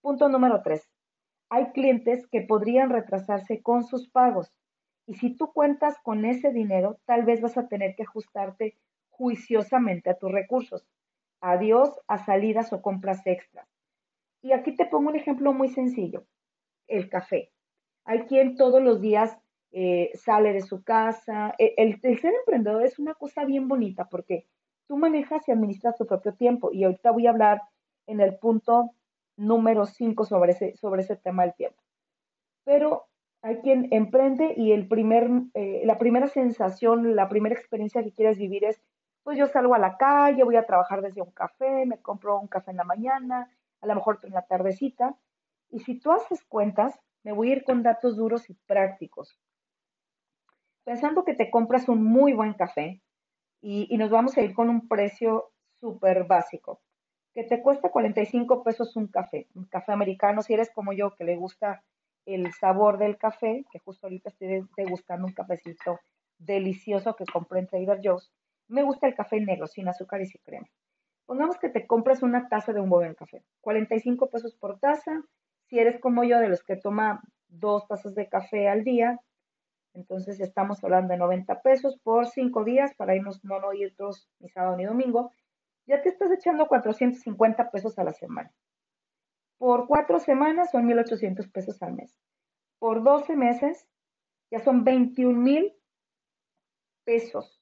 Punto 0.00 0.28
número 0.28 0.62
tres 0.62 0.88
hay 1.50 1.72
clientes 1.72 2.26
que 2.28 2.42
podrían 2.42 2.90
retrasarse 2.90 3.60
con 3.60 3.84
sus 3.84 4.08
pagos. 4.08 4.52
Y 5.06 5.14
si 5.14 5.36
tú 5.36 5.52
cuentas 5.52 5.96
con 6.02 6.24
ese 6.24 6.52
dinero, 6.52 7.00
tal 7.04 7.24
vez 7.24 7.40
vas 7.40 7.58
a 7.58 7.66
tener 7.66 7.96
que 7.96 8.04
ajustarte 8.04 8.78
juiciosamente 9.08 10.08
a 10.08 10.14
tus 10.16 10.30
recursos. 10.30 10.86
Adiós 11.40 11.98
a 12.06 12.18
salidas 12.18 12.72
o 12.72 12.82
compras 12.82 13.26
extras. 13.26 13.66
Y 14.42 14.52
aquí 14.52 14.74
te 14.74 14.86
pongo 14.86 15.10
un 15.10 15.16
ejemplo 15.16 15.52
muy 15.52 15.68
sencillo. 15.68 16.24
El 16.86 17.08
café. 17.08 17.52
Hay 18.04 18.20
quien 18.26 18.56
todos 18.56 18.82
los 18.82 19.00
días 19.00 19.38
eh, 19.72 20.10
sale 20.14 20.52
de 20.52 20.62
su 20.62 20.82
casa. 20.82 21.54
E, 21.58 21.74
el, 21.76 21.98
el, 22.02 22.18
ser 22.18 22.34
emprendedor 22.34 22.84
es 22.84 22.98
una 22.98 23.14
cosa 23.14 23.44
bien 23.44 23.68
bonita 23.68 24.08
porque 24.08 24.46
tú 24.86 24.96
manejas 24.96 25.46
y 25.48 25.52
administras 25.52 25.96
tu 25.96 26.06
propio 26.06 26.34
tiempo. 26.34 26.70
Y 26.72 26.84
ahorita 26.84 27.10
voy 27.10 27.26
a 27.26 27.30
hablar 27.30 27.62
en 28.06 28.20
el 28.20 28.36
punto 28.36 28.90
número 29.36 29.86
5 29.86 30.24
sobre 30.24 30.52
ese, 30.52 30.76
sobre 30.76 31.02
ese 31.02 31.16
tema 31.16 31.44
del 31.44 31.54
tiempo. 31.54 31.82
Pero 32.64 33.06
hay 33.42 33.56
quien 33.58 33.88
emprende 33.90 34.54
y 34.56 34.72
el 34.72 34.86
primer, 34.86 35.30
eh, 35.54 35.82
la 35.84 35.98
primera 35.98 36.28
sensación, 36.28 37.16
la 37.16 37.28
primera 37.28 37.54
experiencia 37.54 38.02
que 38.02 38.12
quieres 38.12 38.38
vivir 38.38 38.64
es, 38.64 38.82
pues 39.22 39.38
yo 39.38 39.46
salgo 39.46 39.74
a 39.74 39.78
la 39.78 39.96
calle, 39.96 40.44
voy 40.44 40.56
a 40.56 40.66
trabajar 40.66 41.02
desde 41.02 41.22
un 41.22 41.30
café, 41.30 41.86
me 41.86 42.00
compro 42.00 42.38
un 42.38 42.48
café 42.48 42.70
en 42.70 42.78
la 42.78 42.84
mañana, 42.84 43.50
a 43.80 43.86
lo 43.86 43.94
mejor 43.94 44.20
en 44.22 44.32
la 44.32 44.42
tardecita. 44.42 45.16
Y 45.70 45.80
si 45.80 45.98
tú 45.98 46.12
haces 46.12 46.42
cuentas, 46.44 46.98
me 47.22 47.32
voy 47.32 47.50
a 47.50 47.56
ir 47.56 47.64
con 47.64 47.82
datos 47.82 48.16
duros 48.16 48.48
y 48.50 48.54
prácticos. 48.54 49.38
Pensando 50.84 51.24
que 51.24 51.34
te 51.34 51.50
compras 51.50 51.88
un 51.88 52.02
muy 52.02 52.32
buen 52.32 52.54
café 52.54 53.02
y, 53.60 53.86
y 53.94 53.98
nos 53.98 54.10
vamos 54.10 54.36
a 54.36 54.42
ir 54.42 54.54
con 54.54 54.68
un 54.68 54.88
precio 54.88 55.52
súper 55.80 56.24
básico 56.24 56.80
que 57.34 57.44
te 57.44 57.62
cuesta 57.62 57.90
45 57.90 58.62
pesos 58.62 58.96
un 58.96 59.06
café, 59.06 59.48
un 59.54 59.64
café 59.66 59.92
americano, 59.92 60.42
si 60.42 60.54
eres 60.54 60.70
como 60.70 60.92
yo 60.92 61.14
que 61.14 61.24
le 61.24 61.36
gusta 61.36 61.82
el 62.26 62.52
sabor 62.52 62.98
del 62.98 63.16
café, 63.16 63.64
que 63.70 63.78
justo 63.78 64.06
ahorita 64.06 64.30
estoy 64.30 64.66
degustando 64.76 65.26
un 65.26 65.32
cafecito 65.32 66.00
delicioso 66.38 67.14
que 67.16 67.24
compré 67.24 67.60
en 67.60 67.66
Trader 67.66 68.00
Joe's, 68.02 68.32
me 68.70 68.82
gusta 68.82 69.06
el 69.06 69.14
café 69.14 69.40
negro, 69.40 69.66
sin 69.66 69.88
azúcar 69.88 70.20
y 70.20 70.26
sin 70.26 70.40
crema. 70.42 70.66
Pongamos 71.26 71.58
que 71.58 71.68
te 71.68 71.86
compras 71.86 72.22
una 72.22 72.48
taza 72.48 72.72
de 72.72 72.80
un 72.80 72.90
buen 72.90 73.14
café, 73.14 73.44
45 73.60 74.30
pesos 74.30 74.54
por 74.54 74.78
taza, 74.78 75.22
si 75.66 75.78
eres 75.78 76.00
como 76.00 76.24
yo 76.24 76.38
de 76.38 76.48
los 76.48 76.62
que 76.64 76.76
toma 76.76 77.22
dos 77.48 77.86
tazas 77.86 78.14
de 78.14 78.28
café 78.28 78.68
al 78.68 78.82
día, 78.82 79.20
entonces 79.94 80.40
estamos 80.40 80.82
hablando 80.82 81.12
de 81.12 81.18
90 81.18 81.62
pesos 81.62 81.98
por 82.02 82.28
cinco 82.28 82.64
días 82.64 82.94
para 82.96 83.14
irnos 83.14 83.44
no, 83.44 83.60
no 83.60 83.72
ir 83.72 83.94
todos 83.96 84.28
ni 84.38 84.48
sábado 84.48 84.76
ni 84.76 84.84
domingo, 84.84 85.32
ya 85.86 86.02
te 86.02 86.08
estás 86.08 86.30
echando 86.30 86.66
450 86.66 87.70
pesos 87.70 87.98
a 87.98 88.04
la 88.04 88.12
semana. 88.12 88.52
Por 89.58 89.86
cuatro 89.86 90.18
semanas 90.20 90.70
son 90.70 90.88
1.800 90.88 91.50
pesos 91.52 91.82
al 91.82 91.94
mes. 91.94 92.16
Por 92.78 93.02
12 93.02 93.36
meses 93.36 93.86
ya 94.50 94.58
son 94.60 94.84
21 94.84 95.38
mil 95.38 95.74
pesos. 97.04 97.59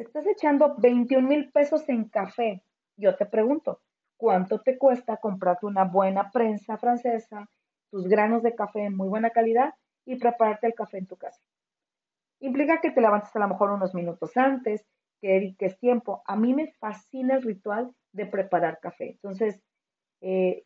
Estás 0.00 0.26
echando 0.26 0.76
21 0.78 1.28
mil 1.28 1.52
pesos 1.52 1.86
en 1.90 2.08
café. 2.08 2.62
Yo 2.96 3.16
te 3.16 3.26
pregunto, 3.26 3.82
¿cuánto 4.16 4.58
te 4.58 4.78
cuesta 4.78 5.18
comprarte 5.18 5.66
una 5.66 5.84
buena 5.84 6.30
prensa 6.30 6.78
francesa, 6.78 7.50
tus 7.90 8.08
granos 8.08 8.42
de 8.42 8.54
café 8.54 8.84
en 8.86 8.96
muy 8.96 9.10
buena 9.10 9.28
calidad 9.28 9.74
y 10.06 10.16
prepararte 10.16 10.68
el 10.68 10.74
café 10.74 10.96
en 10.96 11.06
tu 11.06 11.18
casa? 11.18 11.42
Implica 12.38 12.80
que 12.80 12.92
te 12.92 13.02
levantes 13.02 13.36
a 13.36 13.40
lo 13.40 13.48
mejor 13.48 13.72
unos 13.72 13.94
minutos 13.94 14.34
antes, 14.38 14.86
que 15.20 15.54
es 15.58 15.78
tiempo. 15.78 16.22
A 16.24 16.34
mí 16.34 16.54
me 16.54 16.72
fascina 16.80 17.34
el 17.34 17.42
ritual 17.42 17.94
de 18.12 18.24
preparar 18.24 18.80
café. 18.80 19.10
Entonces, 19.10 19.60
eh, 20.22 20.64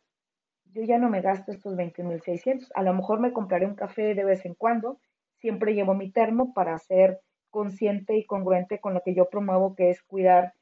yo 0.71 0.83
ya 0.83 0.97
no 0.97 1.09
me 1.09 1.19
gasto 1.19 1.51
estos 1.51 1.75
20.600. 1.75 2.71
A 2.73 2.83
lo 2.83 2.93
mejor 2.93 3.19
me 3.19 3.33
compraré 3.33 3.65
un 3.65 3.75
café 3.75 4.15
de 4.15 4.23
vez 4.23 4.45
en 4.45 4.55
cuando. 4.55 5.01
Siempre 5.39 5.73
llevo 5.73 5.93
mi 5.93 6.09
termo 6.09 6.53
para 6.53 6.77
ser 6.79 7.19
consciente 7.55 8.17
y 8.17 8.25
congruente 8.25 8.81
con 8.81 8.93
lo 8.93 9.01
que 9.01 9.15
yo 9.15 9.29
promuevo, 9.29 9.75
que 9.75 9.89
es 9.89 10.03
cuidar 10.03 10.55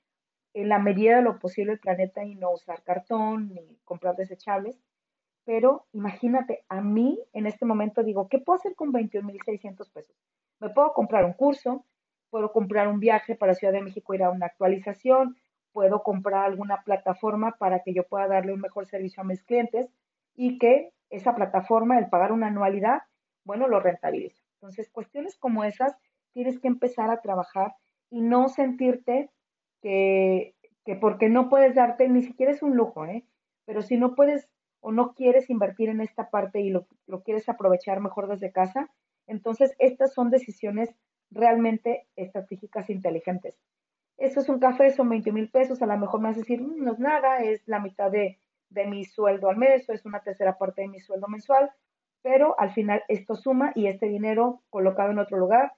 en 0.54 0.70
la 0.70 0.78
medida 0.78 1.16
de 1.16 1.24
lo 1.24 1.40
posible 1.40 1.72
el 1.72 1.80
planeta 1.80 2.24
y 2.24 2.36
no 2.36 2.52
usar 2.52 2.84
cartón 2.84 3.52
ni 3.52 3.80
comprar 3.84 4.16
desechables. 4.16 4.80
Pero 5.44 5.88
imagínate, 5.92 6.64
a 6.70 6.82
mí 6.82 7.20
en 7.34 7.48
este 7.48 7.66
momento 7.66 8.04
digo, 8.04 8.30
¿qué 8.30 8.38
puedo 8.38 8.58
hacer 8.58 8.76
con 8.76 8.94
21.600 8.94 9.92
pesos? 9.92 10.16
Me 10.60 10.70
puedo 10.70 10.94
comprar 10.94 11.26
un 11.26 11.34
curso, 11.34 11.84
puedo 12.30 12.52
comprar 12.52 12.88
un 12.88 13.00
viaje 13.00 13.34
para 13.34 13.56
Ciudad 13.56 13.74
de 13.74 13.82
México, 13.82 14.14
ir 14.14 14.22
a 14.22 14.30
una 14.30 14.46
actualización, 14.46 15.36
puedo 15.72 16.04
comprar 16.04 16.46
alguna 16.46 16.84
plataforma 16.84 17.56
para 17.58 17.80
que 17.80 17.96
yo 17.96 18.04
pueda 18.04 18.28
darle 18.28 18.54
un 18.54 18.62
mejor 18.62 18.86
servicio 18.86 19.22
a 19.22 19.26
mis 19.26 19.42
clientes 19.42 19.90
y 20.36 20.60
que 20.60 20.94
esa 21.10 21.34
plataforma, 21.34 21.98
el 21.98 22.10
pagar 22.10 22.32
una 22.32 22.50
anualidad, 22.50 23.02
bueno, 23.46 23.68
lo 23.68 23.80
rentabiliza. 23.80 24.44
Entonces, 24.62 24.92
cuestiones 24.92 25.36
como 25.38 25.64
esas 25.64 25.98
tienes 26.34 26.60
que 26.60 26.68
empezar 26.68 27.10
a 27.10 27.22
trabajar 27.22 27.76
y 28.10 28.22
no 28.22 28.50
sentirte 28.50 29.30
que, 29.82 30.56
que 30.86 30.96
porque 30.96 31.30
no 31.30 31.50
puedes 31.50 31.76
darte, 31.76 32.08
ni 32.10 32.24
siquiera 32.24 32.52
es 32.52 32.62
un 32.62 32.76
lujo, 32.76 33.06
¿eh? 33.06 33.26
pero 33.66 33.82
si 33.82 33.98
no 33.98 34.16
puedes 34.16 34.50
o 34.82 34.92
no 34.92 35.14
quieres 35.14 35.50
invertir 35.50 35.90
en 35.90 36.02
esta 36.02 36.30
parte 36.30 36.60
y 36.60 36.70
lo, 36.70 36.88
lo 37.08 37.24
quieres 37.24 37.48
aprovechar 37.48 38.02
mejor 38.02 38.28
desde 38.28 38.52
casa, 38.52 38.92
entonces 39.28 39.74
estas 39.80 40.14
son 40.14 40.30
decisiones 40.30 40.94
realmente 41.32 42.08
estratégicas 42.16 42.90
e 42.90 42.94
inteligentes. 42.94 43.56
Esto 44.18 44.42
es 44.42 44.50
un 44.50 44.60
café, 44.60 44.92
son 44.92 45.10
20 45.10 45.32
mil 45.32 45.50
pesos, 45.50 45.82
a 45.82 45.86
lo 45.86 45.98
mejor 45.98 46.22
me 46.22 46.28
vas 46.28 46.38
a 46.38 46.42
decir, 46.42 46.62
mm, 46.62 46.84
no 46.84 46.94
es 46.94 47.00
nada, 47.00 47.40
es 47.40 47.62
la 47.66 47.80
mitad 47.80 48.12
de, 48.12 48.40
de 48.70 48.86
mi 48.86 49.06
sueldo 49.06 49.50
al 49.50 49.58
mes 49.58 49.90
o 49.90 49.94
es 49.94 50.06
una 50.06 50.22
tercera 50.22 50.58
parte 50.58 50.82
de 50.82 50.90
mi 50.90 51.00
sueldo 51.00 51.28
mensual, 51.28 51.72
pero 52.22 52.60
al 52.60 52.72
final 52.74 53.04
esto 53.08 53.36
suma 53.36 53.72
y 53.76 53.88
este 53.88 54.08
dinero 54.08 54.64
colocado 54.70 55.12
en 55.12 55.20
otro 55.20 55.38
lugar 55.38 55.74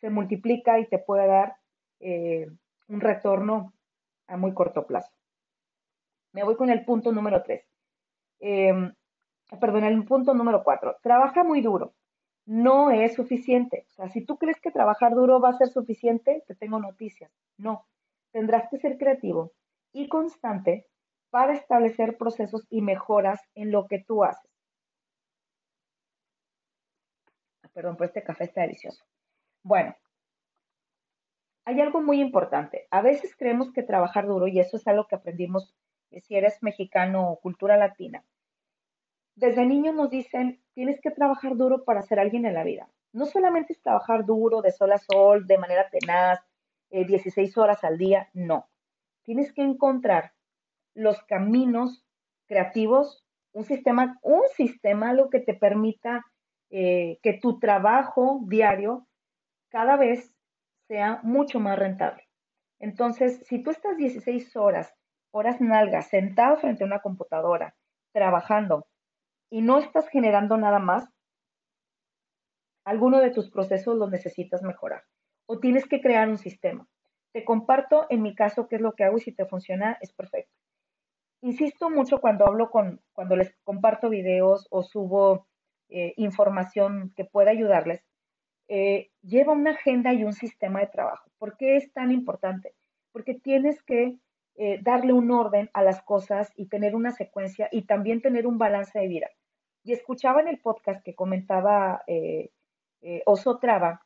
se 0.00 0.10
multiplica 0.10 0.78
y 0.78 0.86
te 0.86 0.98
puede 0.98 1.26
dar 1.26 1.56
eh, 2.00 2.48
un 2.88 3.00
retorno 3.00 3.72
a 4.26 4.36
muy 4.36 4.54
corto 4.54 4.86
plazo. 4.86 5.12
Me 6.32 6.44
voy 6.44 6.56
con 6.56 6.70
el 6.70 6.84
punto 6.84 7.12
número 7.12 7.42
3. 7.42 7.64
Em, 8.40 8.94
perdón, 9.60 9.84
el 9.84 10.04
punto 10.04 10.34
número 10.34 10.62
4. 10.62 10.98
Trabaja 11.02 11.42
muy 11.44 11.60
duro 11.60 11.94
no 12.48 12.90
es 12.90 13.14
suficiente. 13.14 13.84
O 13.88 13.90
sea, 13.90 14.08
si 14.08 14.24
tú 14.24 14.38
crees 14.38 14.58
que 14.58 14.70
trabajar 14.70 15.14
duro 15.14 15.38
va 15.38 15.50
a 15.50 15.58
ser 15.58 15.68
suficiente, 15.68 16.42
te 16.46 16.54
tengo 16.54 16.80
noticias. 16.80 17.30
No, 17.58 17.86
tendrás 18.32 18.70
que 18.70 18.78
ser 18.78 18.96
creativo 18.96 19.52
y 19.92 20.08
constante 20.08 20.86
para 21.28 21.52
establecer 21.52 22.16
procesos 22.16 22.66
y 22.70 22.80
mejoras 22.80 23.38
en 23.54 23.70
lo 23.70 23.86
que 23.86 24.02
tú 24.02 24.24
haces. 24.24 24.50
Perdón, 27.74 27.96
pero 27.96 28.06
este 28.06 28.22
café 28.22 28.44
está 28.44 28.62
delicioso. 28.62 29.04
Bueno, 29.68 29.94
hay 31.66 31.78
algo 31.82 32.00
muy 32.00 32.22
importante. 32.22 32.88
A 32.90 33.02
veces 33.02 33.36
creemos 33.36 33.70
que 33.70 33.82
trabajar 33.82 34.26
duro, 34.26 34.48
y 34.48 34.60
eso 34.60 34.78
es 34.78 34.88
algo 34.88 35.06
que 35.06 35.16
aprendimos 35.16 35.74
si 36.10 36.36
eres 36.36 36.62
mexicano 36.62 37.30
o 37.30 37.38
cultura 37.38 37.76
latina, 37.76 38.24
Desde 39.34 39.66
niños 39.66 39.94
nos 39.94 40.08
dicen, 40.08 40.62
tienes 40.72 41.02
que 41.02 41.10
trabajar 41.10 41.54
duro 41.54 41.84
para 41.84 42.00
ser 42.00 42.18
alguien 42.18 42.46
en 42.46 42.54
la 42.54 42.64
vida. 42.64 42.88
No 43.12 43.26
solamente 43.26 43.74
es 43.74 43.82
trabajar 43.82 44.24
duro, 44.24 44.62
de 44.62 44.72
sol 44.72 44.90
a 44.92 44.98
sol, 44.98 45.46
de 45.46 45.58
manera 45.58 45.90
tenaz, 45.90 46.40
16 46.88 47.36
eh, 47.36 47.60
horas 47.60 47.84
al 47.84 47.98
día, 47.98 48.30
no. 48.32 48.70
Tienes 49.22 49.52
que 49.52 49.62
encontrar 49.62 50.32
los 50.94 51.22
caminos 51.24 52.06
creativos, 52.46 53.22
un 53.52 53.64
sistema, 53.64 54.18
un 54.22 54.44
sistema, 54.56 55.12
lo 55.12 55.28
que 55.28 55.40
te 55.40 55.52
permita 55.52 56.24
eh, 56.70 57.18
que 57.22 57.34
tu 57.34 57.58
trabajo 57.58 58.40
diario 58.46 59.08
cada 59.70 59.96
vez 59.96 60.34
sea 60.86 61.20
mucho 61.22 61.60
más 61.60 61.78
rentable. 61.78 62.28
Entonces, 62.80 63.40
si 63.46 63.62
tú 63.62 63.70
estás 63.70 63.96
16 63.96 64.56
horas, 64.56 64.94
horas 65.30 65.60
nalgas, 65.60 66.08
sentado 66.08 66.56
frente 66.56 66.84
a 66.84 66.86
una 66.86 67.00
computadora, 67.00 67.74
trabajando, 68.12 68.86
y 69.50 69.62
no 69.62 69.78
estás 69.78 70.08
generando 70.08 70.56
nada 70.56 70.78
más, 70.78 71.08
alguno 72.84 73.20
de 73.20 73.30
tus 73.30 73.50
procesos 73.50 73.96
lo 73.96 74.08
necesitas 74.08 74.62
mejorar 74.62 75.04
o 75.46 75.58
tienes 75.58 75.86
que 75.86 76.00
crear 76.00 76.28
un 76.28 76.38
sistema. 76.38 76.86
Te 77.32 77.44
comparto 77.44 78.06
en 78.10 78.22
mi 78.22 78.34
caso 78.34 78.68
qué 78.68 78.76
es 78.76 78.82
lo 78.82 78.92
que 78.92 79.04
hago 79.04 79.18
y 79.18 79.20
si 79.20 79.32
te 79.32 79.46
funciona 79.46 79.98
es 80.00 80.12
perfecto. 80.12 80.52
Insisto 81.40 81.90
mucho 81.90 82.18
cuando 82.18 82.46
hablo 82.46 82.70
con, 82.70 83.00
cuando 83.12 83.36
les 83.36 83.54
comparto 83.64 84.10
videos 84.10 84.66
o 84.70 84.82
subo 84.82 85.46
eh, 85.88 86.12
información 86.16 87.12
que 87.16 87.24
pueda 87.24 87.50
ayudarles, 87.50 88.04
eh, 88.68 89.10
lleva 89.22 89.54
una 89.54 89.70
agenda 89.70 90.12
y 90.12 90.24
un 90.24 90.34
sistema 90.34 90.80
de 90.80 90.88
trabajo. 90.88 91.30
¿Por 91.38 91.56
qué 91.56 91.76
es 91.76 91.90
tan 91.94 92.12
importante? 92.12 92.74
Porque 93.12 93.34
tienes 93.34 93.82
que 93.82 94.18
eh, 94.56 94.78
darle 94.82 95.14
un 95.14 95.30
orden 95.30 95.70
a 95.72 95.82
las 95.82 96.02
cosas 96.02 96.52
y 96.54 96.66
tener 96.66 96.94
una 96.94 97.12
secuencia 97.12 97.68
y 97.72 97.82
también 97.82 98.20
tener 98.20 98.46
un 98.46 98.58
balance 98.58 98.98
de 98.98 99.08
vida. 99.08 99.30
Y 99.84 99.92
escuchaba 99.92 100.42
en 100.42 100.48
el 100.48 100.58
podcast 100.60 101.02
que 101.02 101.14
comentaba 101.14 102.02
eh, 102.06 102.50
Traba, 103.60 104.04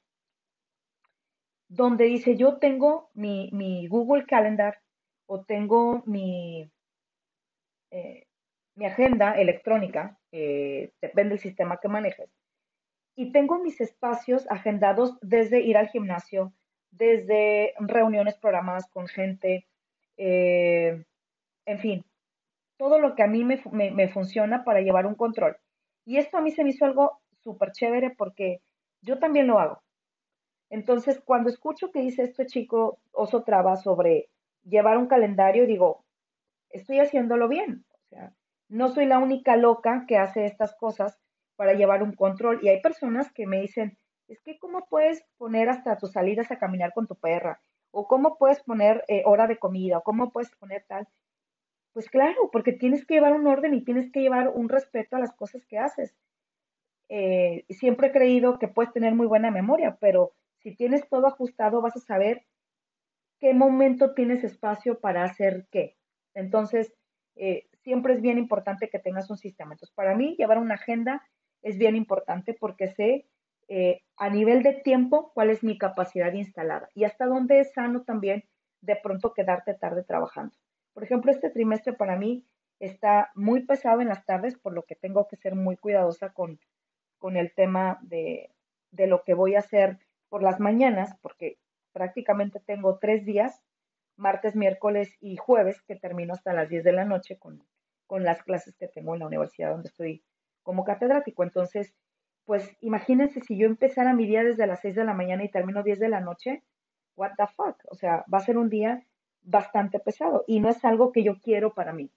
donde 1.69 2.05
dice, 2.05 2.37
yo 2.37 2.59
tengo 2.59 3.11
mi, 3.15 3.51
mi 3.53 3.89
Google 3.89 4.27
Calendar 4.27 4.79
o 5.27 5.43
tengo 5.43 6.03
mi, 6.07 6.71
mi 8.75 8.85
agenda 8.85 9.33
electrónica, 9.33 10.19
depende 10.31 11.31
del 11.31 11.39
sistema 11.39 11.79
que 11.79 11.89
manejes, 11.89 12.31
y 13.15 13.33
tengo 13.33 13.59
mis 13.59 13.81
espacios 13.81 14.47
agendados 14.51 15.19
desde 15.21 15.61
ir 15.61 15.77
al 15.77 15.89
gimnasio, 15.89 16.53
desde 16.91 17.75
reuniones 17.79 18.37
programadas 18.37 18.89
con 18.89 19.07
gente, 19.07 19.67
eh, 20.17 21.05
en 21.67 21.79
fin, 21.79 22.05
todo 22.77 22.99
lo 22.99 23.15
que 23.15 23.23
a 23.23 23.27
mí 23.27 23.45
me, 23.45 24.09
funciona 24.09 24.65
para 24.65 24.81
llevar 24.81 25.07
un 25.07 25.15
control. 25.15 25.57
Y 26.05 26.17
esto 26.17 26.39
a 26.39 26.41
mí 26.41 26.51
se 26.51 26.65
me 26.65 26.71
hizo 26.71 26.85
algo 26.85 27.21
súper 27.43 27.73
chévere 27.73 28.11
porque 28.11 28.61
yo 29.03 29.19
también 29.19 29.47
lo 29.47 29.59
hago. 29.59 29.83
Entonces, 30.71 31.21
cuando 31.25 31.51
escucho 31.51 31.91
que 31.93 32.01
dice 32.01 32.23
este 32.23 32.47
chico 32.47 32.99
Oso 33.13 33.43
Traba 33.43 33.77
sobre 33.77 34.31
llevar 34.65 34.97
un 34.97 35.07
calendario, 35.07 35.67
digo, 35.67 36.05
estoy 36.71 36.99
haciéndolo 36.99 37.49
bien. 37.49 37.85
O 37.93 38.09
sea, 38.09 38.33
no 38.69 38.89
soy 38.89 39.07
la 39.07 39.19
única 39.19 39.57
loca 39.57 40.05
que 40.09 40.17
hace 40.17 40.47
estas 40.47 40.75
cosas 40.75 41.21
para 41.63 41.75
llevar 41.75 42.03
un 42.03 42.13
control. 42.13 42.59
Y 42.61 42.71
hay 42.71 42.81
personas 42.81 43.31
que 43.33 43.47
me 43.47 43.61
dicen, 43.61 43.97
es 44.27 44.41
que 44.41 44.59
cómo 44.59 44.89
puedes 44.91 45.23
poner 45.39 45.69
hasta 45.69 45.97
tus 45.97 46.11
salidas 46.11 46.51
a 46.51 46.59
caminar 46.59 46.93
con 46.93 47.07
tu 47.07 47.15
perra, 47.15 47.63
o 47.93 48.09
cómo 48.09 48.37
puedes 48.37 48.61
poner 48.65 49.05
eh, 49.07 49.23
hora 49.27 49.47
de 49.47 49.61
comida, 49.61 49.99
o 49.99 50.03
cómo 50.03 50.33
puedes 50.33 50.51
poner 50.57 50.85
tal. 50.89 51.07
Pues 51.93 52.11
claro, 52.11 52.51
porque 52.51 52.73
tienes 52.73 53.07
que 53.07 53.15
llevar 53.15 53.35
un 53.35 53.47
orden 53.47 53.75
y 53.75 53.85
tienes 53.85 54.11
que 54.11 54.23
llevar 54.23 54.49
un 54.49 54.69
respeto 54.69 55.15
a 55.15 55.21
las 55.21 55.33
cosas 55.37 55.65
que 55.67 55.79
haces. 55.79 56.17
Eh, 57.09 57.65
siempre 57.71 58.09
he 58.09 58.13
creído 58.13 58.59
que 58.59 58.67
puedes 58.67 58.93
tener 58.93 59.15
muy 59.15 59.29
buena 59.29 59.53
memoria, 59.53 59.99
pero 60.01 60.33
si 60.65 60.75
tienes 60.75 61.09
todo 61.09 61.29
ajustado 61.29 61.81
vas 61.81 61.95
a 61.95 62.01
saber 62.01 62.43
qué 63.39 63.55
momento 63.55 64.15
tienes 64.15 64.43
espacio 64.43 64.99
para 64.99 65.23
hacer 65.23 65.69
qué. 65.71 65.95
Entonces, 66.35 66.93
eh, 67.37 67.69
siempre 67.85 68.15
es 68.15 68.21
bien 68.21 68.39
importante 68.39 68.89
que 68.89 68.99
tengas 68.99 69.31
un 69.31 69.37
sistema. 69.37 69.75
Entonces, 69.75 69.95
para 69.95 70.17
mí, 70.17 70.35
llevar 70.37 70.59
una 70.59 70.75
agenda 70.75 71.23
es 71.63 71.79
bien 71.79 71.97
importante 71.97 72.55
porque 72.55 72.89
sé 72.89 73.27
eh, 73.69 74.03
a 74.17 74.29
nivel 74.29 74.63
de 74.63 74.75
tiempo 74.75 75.33
cuál 75.35 75.51
es 75.51 75.63
mi 75.63 75.79
capacidad 75.79 76.33
instalada 76.33 76.89
y 76.95 77.05
hasta 77.05 77.27
dónde 77.27 77.61
es 77.61 77.73
sano 77.73 78.03
también 78.03 78.45
de 78.81 78.97
pronto 78.97 79.33
quedarte 79.33 79.75
tarde 79.75 80.03
trabajando. 80.03 80.55
Por 80.93 81.05
ejemplo, 81.05 81.31
este 81.31 81.51
trimestre 81.51 81.93
para 81.93 82.17
mí 82.17 82.45
está 82.81 83.31
muy 83.35 83.65
pesado 83.65 84.01
en 84.01 84.09
las 84.09 84.27
tardes, 84.27 84.59
por 84.59 84.75
lo 84.75 84.83
que 84.83 84.97
tengo 84.97 85.29
que 85.29 85.37
ser 85.37 85.55
muy 85.55 85.77
cuidadosa 85.77 86.33
con, 86.33 86.59
con 87.19 87.37
el 87.37 87.55
tema 87.55 87.99
de, 88.03 88.51
de 88.91 89.07
lo 89.07 89.23
que 89.23 89.35
voy 89.35 89.55
a 89.55 89.61
hacer 89.61 89.99
por 90.29 90.43
las 90.43 90.61
mañanas, 90.61 91.17
porque 91.23 91.59
prácticamente 91.93 92.61
tengo 92.61 92.99
tres 92.99 93.25
días, 93.25 93.63
martes, 94.17 94.57
miércoles 94.57 95.17
y 95.21 95.37
jueves, 95.37 95.81
que 95.83 95.95
termino 95.95 96.35
hasta 96.35 96.53
las 96.53 96.69
10 96.69 96.85
de 96.85 96.93
la 96.93 97.05
noche 97.05 97.39
con, 97.39 97.65
con 98.07 98.25
las 98.25 98.43
clases 98.43 98.77
que 98.77 98.89
tengo 98.89 99.15
en 99.15 99.21
la 99.21 99.27
universidad 99.27 99.71
donde 99.71 99.89
estoy 99.89 100.25
como 100.63 100.85
catedrático. 100.85 101.43
Entonces, 101.43 101.95
pues 102.45 102.77
imagínense 102.81 103.41
si 103.41 103.57
yo 103.57 103.67
empezara 103.67 104.15
mi 104.15 104.27
día 104.27 104.45
desde 104.45 104.67
las 104.67 104.81
6 104.81 104.97
de 104.97 105.05
la 105.05 105.15
mañana 105.15 105.45
y 105.45 105.51
termino 105.51 105.83
10 105.83 105.99
de 105.99 106.09
la 106.09 106.21
noche, 106.21 106.63
what 107.17 107.33
the 107.37 107.47
fuck, 107.57 107.77
o 107.91 107.95
sea, 107.95 108.25
va 108.33 108.39
a 108.39 108.43
ser 108.43 108.59
un 108.59 108.69
día 108.69 109.05
bastante 109.43 109.99
pesado 110.01 110.45
y 110.47 110.61
no 110.61 110.69
es 110.69 110.85
algo 110.85 111.13
que 111.13 111.23
yo 111.23 111.39
quiero 111.41 111.75
para 111.75 111.93
mí. 111.93 112.11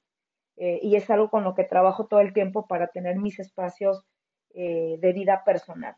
Eh, 0.57 0.79
y 0.81 0.95
es 0.95 1.09
algo 1.09 1.29
con 1.29 1.43
lo 1.43 1.53
que 1.53 1.65
trabajo 1.65 2.07
todo 2.07 2.21
el 2.21 2.33
tiempo 2.33 2.65
para 2.65 2.87
tener 2.87 3.17
mis 3.17 3.39
espacios 3.39 4.05
eh, 4.53 4.97
de 5.01 5.13
vida 5.13 5.43
personal. 5.43 5.95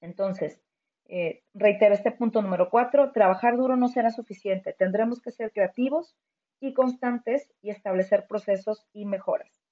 Entonces, 0.00 0.60
eh, 1.08 1.42
reitero 1.54 1.94
este 1.94 2.12
punto 2.12 2.40
número 2.42 2.70
cuatro, 2.70 3.12
trabajar 3.12 3.56
duro 3.56 3.76
no 3.76 3.88
será 3.88 4.10
suficiente, 4.10 4.72
tendremos 4.72 5.20
que 5.20 5.30
ser 5.32 5.52
creativos 5.52 6.16
y 6.60 6.74
constantes 6.74 7.52
y 7.62 7.70
establecer 7.70 8.26
procesos 8.28 8.86
y 8.92 9.06
mejoras. 9.06 9.65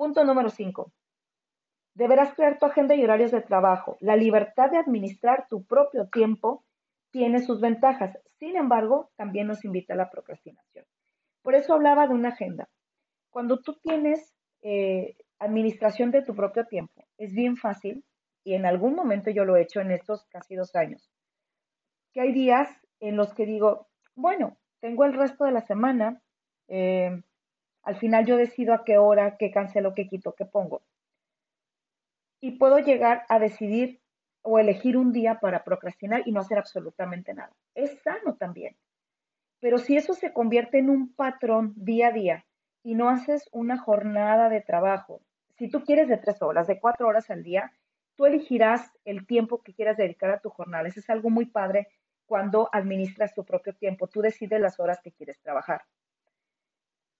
Punto 0.00 0.24
número 0.24 0.48
5. 0.48 0.94
Deberás 1.94 2.32
crear 2.34 2.58
tu 2.58 2.64
agenda 2.64 2.94
y 2.94 3.04
horarios 3.04 3.32
de 3.32 3.42
trabajo. 3.42 3.98
La 4.00 4.16
libertad 4.16 4.70
de 4.70 4.78
administrar 4.78 5.46
tu 5.46 5.66
propio 5.66 6.08
tiempo 6.08 6.64
tiene 7.10 7.40
sus 7.40 7.60
ventajas. 7.60 8.18
Sin 8.38 8.56
embargo, 8.56 9.10
también 9.16 9.46
nos 9.46 9.62
invita 9.62 9.92
a 9.92 9.98
la 9.98 10.08
procrastinación. 10.08 10.86
Por 11.42 11.54
eso 11.54 11.74
hablaba 11.74 12.06
de 12.06 12.14
una 12.14 12.30
agenda. 12.30 12.70
Cuando 13.28 13.60
tú 13.60 13.74
tienes 13.82 14.34
eh, 14.62 15.16
administración 15.38 16.10
de 16.12 16.22
tu 16.22 16.34
propio 16.34 16.64
tiempo, 16.64 17.04
es 17.18 17.34
bien 17.34 17.58
fácil, 17.58 18.02
y 18.42 18.54
en 18.54 18.64
algún 18.64 18.94
momento 18.94 19.30
yo 19.30 19.44
lo 19.44 19.56
he 19.56 19.62
hecho 19.64 19.82
en 19.82 19.90
estos 19.90 20.24
casi 20.30 20.54
dos 20.54 20.74
años, 20.76 21.12
que 22.14 22.22
hay 22.22 22.32
días 22.32 22.70
en 23.00 23.18
los 23.18 23.34
que 23.34 23.44
digo, 23.44 23.88
bueno, 24.14 24.56
tengo 24.80 25.04
el 25.04 25.12
resto 25.12 25.44
de 25.44 25.52
la 25.52 25.60
semana, 25.60 26.22
eh, 26.68 27.20
al 27.82 27.96
final 27.96 28.26
yo 28.26 28.36
decido 28.36 28.74
a 28.74 28.84
qué 28.84 28.98
hora, 28.98 29.36
qué 29.36 29.50
cancelo, 29.50 29.94
qué 29.94 30.08
quito, 30.08 30.34
qué 30.34 30.44
pongo. 30.44 30.82
Y 32.40 32.52
puedo 32.52 32.78
llegar 32.78 33.24
a 33.28 33.38
decidir 33.38 34.00
o 34.42 34.58
elegir 34.58 34.96
un 34.96 35.12
día 35.12 35.40
para 35.40 35.64
procrastinar 35.64 36.22
y 36.24 36.32
no 36.32 36.40
hacer 36.40 36.58
absolutamente 36.58 37.34
nada. 37.34 37.52
Es 37.74 38.00
sano 38.02 38.36
también. 38.36 38.76
Pero 39.60 39.78
si 39.78 39.96
eso 39.96 40.14
se 40.14 40.32
convierte 40.32 40.78
en 40.78 40.88
un 40.88 41.14
patrón 41.14 41.74
día 41.76 42.08
a 42.08 42.12
día 42.12 42.46
y 42.82 42.94
no 42.94 43.10
haces 43.10 43.48
una 43.52 43.76
jornada 43.78 44.48
de 44.48 44.62
trabajo, 44.62 45.20
si 45.58 45.68
tú 45.68 45.84
quieres 45.84 46.08
de 46.08 46.16
tres 46.16 46.40
horas, 46.40 46.66
de 46.66 46.80
cuatro 46.80 47.06
horas 47.06 47.28
al 47.30 47.42
día, 47.42 47.72
tú 48.16 48.24
elegirás 48.24 48.90
el 49.04 49.26
tiempo 49.26 49.62
que 49.62 49.74
quieras 49.74 49.98
dedicar 49.98 50.30
a 50.30 50.40
tu 50.40 50.48
jornada. 50.48 50.88
Eso 50.88 51.00
es 51.00 51.10
algo 51.10 51.28
muy 51.28 51.44
padre 51.44 51.88
cuando 52.24 52.70
administras 52.72 53.34
tu 53.34 53.44
propio 53.44 53.74
tiempo. 53.74 54.08
Tú 54.08 54.22
decides 54.22 54.60
las 54.60 54.80
horas 54.80 55.00
que 55.02 55.12
quieres 55.12 55.38
trabajar. 55.40 55.82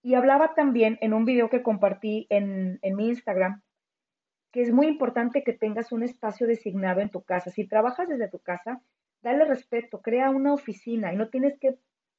Y 0.03 0.15
hablaba 0.15 0.53
también 0.55 0.97
en 1.01 1.13
un 1.13 1.25
video 1.25 1.49
que 1.49 1.61
compartí 1.61 2.27
en, 2.29 2.79
mi 2.83 3.09
Instagram 3.09 3.61
que 4.51 4.61
es 4.61 4.73
muy 4.73 4.87
importante 4.87 5.43
que 5.43 5.53
tengas 5.53 5.93
un 5.93 6.03
espacio 6.03 6.45
designado 6.45 6.99
en 6.99 7.09
tu 7.09 7.23
casa. 7.23 7.51
Si 7.51 7.65
trabajas 7.65 8.09
desde 8.09 8.27
tu 8.27 8.39
casa, 8.39 8.81
dale 9.21 9.45
respeto, 9.45 10.01
crea 10.01 10.29
una 10.29 10.53
oficina 10.53 11.13
y 11.13 11.15
no 11.15 11.29
tienes 11.29 11.57
que 11.57 11.77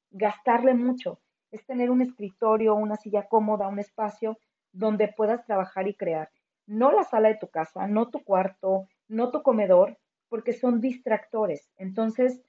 gastarle 0.09 0.73
mucho. 0.73 1.19
Es 1.51 1.63
tener 1.65 1.91
un 1.91 2.01
escritorio, 2.01 2.73
una 2.73 2.95
silla 2.95 3.27
cómoda, 3.27 3.67
un 3.67 3.77
espacio 3.77 4.39
donde 4.71 5.09
puedas 5.09 5.45
trabajar 5.45 5.87
y 5.87 5.93
crear. 5.93 6.31
No 6.65 6.91
la 6.91 7.03
sala 7.03 7.29
de 7.29 7.35
tu 7.35 7.49
casa, 7.49 7.85
no 7.87 8.09
tu 8.09 8.23
cuarto, 8.23 8.87
no 9.07 9.29
tu 9.29 9.43
comedor, 9.43 9.99
porque 10.29 10.53
son 10.53 10.81
distractores. 10.81 11.69
Entonces, 11.77 12.41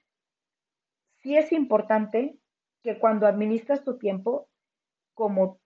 sí 1.17 1.37
es 1.37 1.51
importante 1.51 2.39
que 2.81 2.97
cuando 2.97 3.27
administras 3.27 3.83
tu 3.83 3.99
tiempo 3.99 4.47
como 5.15 5.59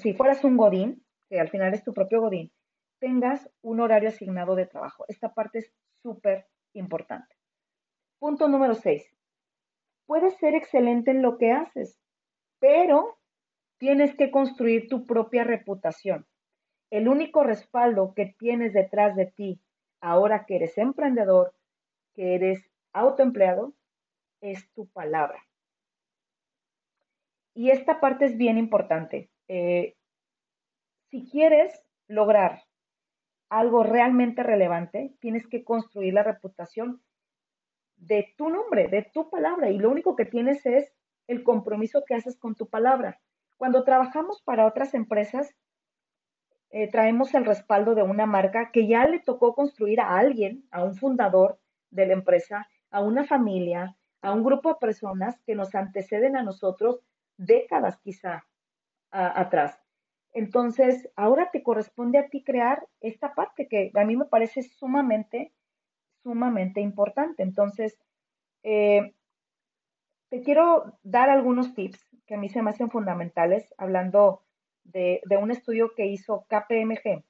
si 0.00 0.12
fueras 0.12 0.44
un 0.44 0.56
godín, 0.56 1.04
que 1.28 1.40
al 1.40 1.48
final 1.48 1.74
es 1.74 1.82
tu 1.82 1.92
propio 1.92 2.20
godín, 2.20 2.52
tengas 3.00 3.50
un 3.62 3.80
horario 3.80 4.10
asignado 4.10 4.54
de 4.54 4.66
trabajo. 4.66 5.04
Esta 5.08 5.34
parte 5.34 5.58
es 5.60 5.72
súper 6.02 6.46
importante. 6.74 7.34
Punto 8.18 8.48
número 8.48 8.74
6. 8.74 9.02
Puedes 10.06 10.36
ser 10.36 10.54
excelente 10.54 11.10
en 11.10 11.22
lo 11.22 11.38
que 11.38 11.52
haces, 11.52 11.98
pero 12.58 13.18
tienes 13.78 14.14
que 14.14 14.30
construir 14.30 14.88
tu 14.88 15.06
propia 15.06 15.42
reputación. 15.44 16.26
el 16.90 17.06
único 17.06 17.44
respaldo 17.44 18.14
que 18.14 18.34
tienes 18.36 18.72
detrás 18.72 19.14
de 19.14 19.26
ti 19.26 19.60
ahora 20.00 20.44
que 20.44 20.56
eres 20.56 20.76
emprendedor, 20.76 21.54
que 22.14 22.34
eres 22.34 22.68
autoempleado, 22.92 23.74
es 24.40 24.68
tu 24.72 24.88
palabra. 24.88 25.40
Y 27.54 27.70
esta 27.70 28.00
parte 28.00 28.26
es 28.26 28.36
bien 28.36 28.58
importante. 28.58 29.30
Eh, 29.48 29.96
si 31.10 31.28
quieres 31.28 31.84
lograr 32.06 32.62
algo 33.48 33.82
realmente 33.82 34.42
relevante, 34.42 35.14
tienes 35.20 35.46
que 35.46 35.64
construir 35.64 36.14
la 36.14 36.22
reputación 36.22 37.02
de 37.96 38.32
tu 38.36 38.48
nombre, 38.48 38.88
de 38.88 39.02
tu 39.02 39.28
palabra. 39.28 39.70
Y 39.70 39.78
lo 39.78 39.90
único 39.90 40.16
que 40.16 40.24
tienes 40.24 40.64
es 40.66 40.92
el 41.26 41.42
compromiso 41.42 42.04
que 42.06 42.14
haces 42.14 42.38
con 42.38 42.54
tu 42.54 42.68
palabra. 42.68 43.20
Cuando 43.56 43.84
trabajamos 43.84 44.40
para 44.42 44.66
otras 44.66 44.94
empresas, 44.94 45.54
eh, 46.70 46.88
traemos 46.88 47.34
el 47.34 47.44
respaldo 47.44 47.94
de 47.94 48.02
una 48.02 48.26
marca 48.26 48.70
que 48.70 48.86
ya 48.86 49.06
le 49.06 49.18
tocó 49.18 49.54
construir 49.54 50.00
a 50.00 50.16
alguien, 50.16 50.64
a 50.70 50.84
un 50.84 50.94
fundador 50.94 51.58
de 51.90 52.06
la 52.06 52.12
empresa, 52.12 52.68
a 52.90 53.00
una 53.02 53.24
familia, 53.24 53.96
a 54.22 54.32
un 54.32 54.44
grupo 54.44 54.70
de 54.70 54.74
personas 54.76 55.40
que 55.44 55.56
nos 55.56 55.74
anteceden 55.74 56.36
a 56.36 56.42
nosotros 56.42 57.00
décadas 57.40 57.98
quizá 57.98 58.46
atrás. 59.10 59.80
Entonces, 60.32 61.10
ahora 61.16 61.50
te 61.50 61.62
corresponde 61.62 62.18
a 62.18 62.28
ti 62.28 62.44
crear 62.44 62.86
esta 63.00 63.34
parte 63.34 63.66
que 63.66 63.90
a 63.94 64.04
mí 64.04 64.16
me 64.16 64.26
parece 64.26 64.62
sumamente, 64.62 65.52
sumamente 66.22 66.80
importante. 66.80 67.42
Entonces, 67.42 67.98
eh, 68.62 69.14
te 70.28 70.42
quiero 70.42 70.98
dar 71.02 71.28
algunos 71.30 71.74
tips 71.74 72.06
que 72.26 72.34
a 72.34 72.38
mí 72.38 72.48
se 72.48 72.62
me 72.62 72.70
hacen 72.70 72.90
fundamentales, 72.90 73.74
hablando 73.76 74.44
de, 74.84 75.20
un 75.40 75.50
estudio 75.50 75.92
que 75.96 76.06
hizo 76.06 76.46
KPMG 76.48 77.24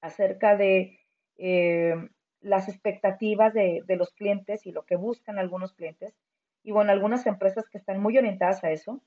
acerca 0.00 0.56
de 0.56 0.98
eh, 1.36 1.94
las 2.40 2.68
expectativas 2.68 3.52
de, 3.52 3.84
los 3.88 4.12
clientes 4.12 4.66
y 4.66 4.72
lo 4.72 4.84
que 4.86 4.96
buscan 4.96 5.38
algunos 5.38 5.74
clientes. 5.74 6.14
Y 6.62 6.72
bueno, 6.72 6.92
algunas 6.92 7.26
empresas 7.26 7.68
que 7.68 7.78
están 7.78 8.00
muy 8.00 8.16
orientadas 8.18 8.62
a 8.64 8.70
eso. 8.70 9.02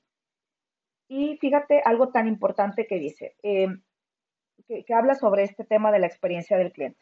Y 1.08 1.36
fíjate 1.38 1.82
algo 1.84 2.08
tan 2.10 2.26
importante 2.26 2.86
que 2.86 2.98
dice, 2.98 3.36
eh, 3.42 3.68
que, 4.66 4.94
habla 4.94 5.14
sobre 5.14 5.42
este 5.42 5.64
tema 5.64 5.92
de 5.92 5.98
la 5.98 6.06
experiencia 6.06 6.56
del 6.56 6.72
cliente. 6.72 7.00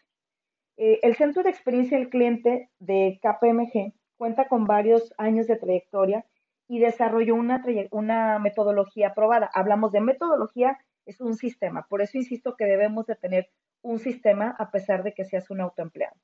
Eh, 0.76 1.00
el 1.02 1.14
Centro 1.14 1.42
de 1.42 1.50
Experiencia 1.50 1.98
del 1.98 2.08
Cliente 2.08 2.70
de 2.78 3.20
KPMG 3.22 3.94
cuenta 4.16 4.48
con 4.48 4.66
varios 4.66 5.14
años 5.18 5.46
de 5.46 5.56
trayectoria 5.56 6.26
y 6.68 6.78
desarrolló 6.78 7.34
una, 7.34 7.62
una 7.90 8.38
metodología 8.38 9.14
probada. 9.14 9.50
Hablamos 9.52 9.92
de 9.92 10.00
metodología, 10.00 10.78
es 11.06 11.20
un 11.20 11.36
sistema. 11.36 11.86
Por 11.88 12.02
eso 12.02 12.18
insisto 12.18 12.56
que 12.56 12.64
debemos 12.64 13.06
de 13.06 13.16
tener 13.16 13.50
un 13.82 13.98
sistema 13.98 14.56
a 14.58 14.70
pesar 14.70 15.02
de 15.02 15.12
que 15.12 15.24
seas 15.24 15.50
un 15.50 15.60
autoempleado. 15.60 16.16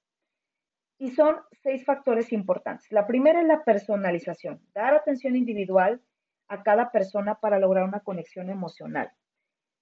Y 0.98 1.12
son 1.12 1.36
seis 1.62 1.84
factores 1.84 2.32
importantes. 2.32 2.90
La 2.90 3.06
primera 3.06 3.40
es 3.40 3.46
la 3.46 3.64
personalización, 3.64 4.60
dar 4.74 4.94
atención 4.94 5.36
individual 5.36 6.02
a 6.48 6.62
cada 6.62 6.90
persona 6.90 7.36
para 7.36 7.58
lograr 7.58 7.84
una 7.84 8.00
conexión 8.00 8.50
emocional. 8.50 9.12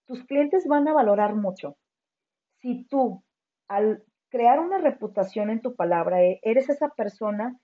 Tus 0.05 0.25
clientes 0.25 0.67
van 0.67 0.87
a 0.89 0.93
valorar 0.93 1.35
mucho 1.35 1.79
si 2.61 2.85
tú, 2.85 3.23
al 3.69 4.03
crear 4.29 4.59
una 4.59 4.79
reputación 4.79 5.51
en 5.51 5.61
tu 5.61 5.77
palabra, 5.77 6.23
e-, 6.23 6.41
eres 6.43 6.69
esa 6.69 6.89
persona 6.89 7.59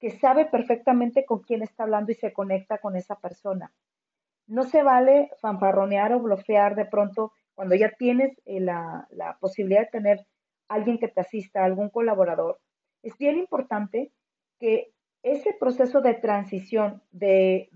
que 0.00 0.10
sabe 0.10 0.46
perfectamente 0.46 1.24
con 1.24 1.42
quién 1.42 1.62
está 1.62 1.84
hablando 1.84 2.10
y 2.10 2.16
se 2.16 2.32
conecta 2.32 2.78
con 2.78 2.96
esa 2.96 3.16
persona. 3.20 3.72
No 4.48 4.64
se 4.64 4.82
vale 4.82 5.30
fanfarronear 5.40 6.12
o 6.12 6.20
bloquear 6.20 6.74
de 6.74 6.86
pronto 6.86 7.32
cuando 7.54 7.76
ya 7.76 7.92
tienes 7.96 8.36
eh, 8.44 8.60
la, 8.60 9.06
posibilidad 9.40 9.82
de 9.82 9.98
tener 9.98 10.26
alguien 10.68 10.98
que 10.98 11.08
te 11.08 11.20
asista, 11.20 11.64
algún 11.64 11.88
colaborador. 11.88 12.58
Es 13.02 13.16
bien 13.18 13.38
importante 13.38 14.12
que 14.58 14.92
ese 15.22 15.54
proceso 15.58 16.00
de 16.00 16.14
transición, 16.14 17.02
de, 17.10 17.70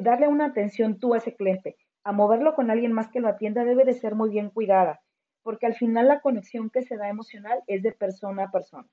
darle 0.00 0.28
una 0.28 0.46
atención 0.46 0.98
tú 0.98 1.14
a 1.14 1.18
ese 1.18 1.34
cliente, 1.34 1.76
a 2.04 2.12
moverlo 2.12 2.54
con 2.54 2.70
alguien 2.70 2.92
más 2.92 3.08
que 3.08 3.20
lo 3.20 3.28
atienda, 3.28 3.64
debe 3.64 3.84
de 3.84 3.94
ser 3.94 4.14
muy 4.14 4.30
bien 4.30 4.50
cuidada, 4.50 5.00
porque 5.42 5.66
al 5.66 5.74
final 5.74 6.08
la 6.08 6.20
conexión 6.20 6.70
que 6.70 6.82
se 6.82 6.96
da 6.96 7.08
emocional 7.08 7.62
es 7.66 7.82
de 7.82 7.92
persona 7.92 8.44
a 8.44 8.50
persona. 8.50 8.88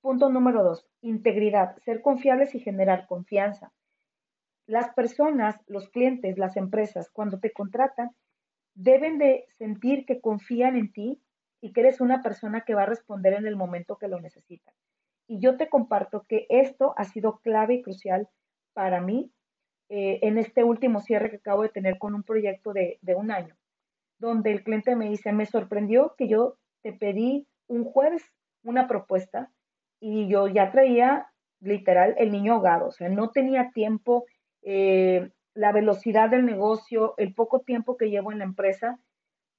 Punto 0.00 0.28
número 0.28 0.62
dos, 0.62 0.86
integridad, 1.00 1.76
ser 1.78 2.00
confiables 2.00 2.54
y 2.54 2.60
generar 2.60 3.06
confianza. 3.06 3.72
Las 4.66 4.92
personas, 4.94 5.56
los 5.68 5.88
clientes, 5.90 6.38
las 6.38 6.56
empresas, 6.56 7.10
cuando 7.10 7.38
te 7.38 7.52
contratan, 7.52 8.10
deben 8.74 9.18
de 9.18 9.46
sentir 9.58 10.04
que 10.04 10.20
confían 10.20 10.76
en 10.76 10.92
ti 10.92 11.20
y 11.66 11.72
que 11.72 11.80
eres 11.80 12.00
una 12.00 12.22
persona 12.22 12.60
que 12.60 12.74
va 12.74 12.84
a 12.84 12.86
responder 12.86 13.32
en 13.32 13.44
el 13.44 13.56
momento 13.56 13.96
que 13.96 14.06
lo 14.06 14.20
necesitan. 14.20 14.72
Y 15.26 15.40
yo 15.40 15.56
te 15.56 15.68
comparto 15.68 16.24
que 16.28 16.46
esto 16.48 16.94
ha 16.96 17.02
sido 17.02 17.40
clave 17.40 17.74
y 17.74 17.82
crucial 17.82 18.28
para 18.72 19.00
mí 19.00 19.32
eh, 19.88 20.20
en 20.22 20.38
este 20.38 20.62
último 20.62 21.00
cierre 21.00 21.28
que 21.28 21.38
acabo 21.38 21.62
de 21.62 21.70
tener 21.70 21.98
con 21.98 22.14
un 22.14 22.22
proyecto 22.22 22.72
de, 22.72 23.00
de 23.02 23.16
un 23.16 23.32
año, 23.32 23.56
donde 24.18 24.52
el 24.52 24.62
cliente 24.62 24.94
me 24.94 25.08
dice, 25.08 25.32
me 25.32 25.44
sorprendió 25.44 26.14
que 26.16 26.28
yo 26.28 26.56
te 26.82 26.92
pedí 26.92 27.48
un 27.66 27.82
jueves 27.82 28.22
una 28.62 28.86
propuesta 28.86 29.50
y 29.98 30.28
yo 30.28 30.46
ya 30.46 30.70
traía 30.70 31.32
literal 31.58 32.14
el 32.16 32.30
niño 32.30 32.52
ahogado, 32.52 32.86
o 32.86 32.92
sea, 32.92 33.08
no 33.08 33.30
tenía 33.30 33.72
tiempo, 33.72 34.26
eh, 34.62 35.30
la 35.54 35.72
velocidad 35.72 36.30
del 36.30 36.46
negocio, 36.46 37.14
el 37.16 37.34
poco 37.34 37.62
tiempo 37.62 37.96
que 37.96 38.10
llevo 38.10 38.30
en 38.30 38.38
la 38.38 38.44
empresa, 38.44 39.00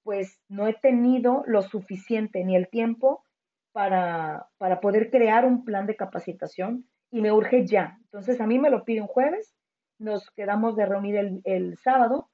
pues 0.07 0.39
no 0.47 0.67
he 0.67 0.73
tenido 0.73 1.43
lo 1.47 1.61
suficiente 1.61 2.45
ni 2.45 2.55
el 2.55 2.69
tiempo 2.69 3.25
para, 3.73 4.47
para 4.57 4.79
poder 4.79 5.11
crear 5.11 5.43
un 5.43 5.65
plan 5.65 5.85
de 5.85 5.97
capacitación 5.97 6.87
y 7.11 7.19
me 7.19 7.33
urge 7.33 7.67
ya. 7.67 7.97
Entonces 8.05 8.39
a 8.39 8.47
mí 8.47 8.57
me 8.57 8.69
lo 8.69 8.85
pide 8.85 9.01
un 9.01 9.07
jueves, 9.07 9.53
nos 9.99 10.31
quedamos 10.31 10.77
de 10.77 10.85
reunir 10.85 11.17
el, 11.17 11.41
el 11.43 11.77
sábado 11.77 12.29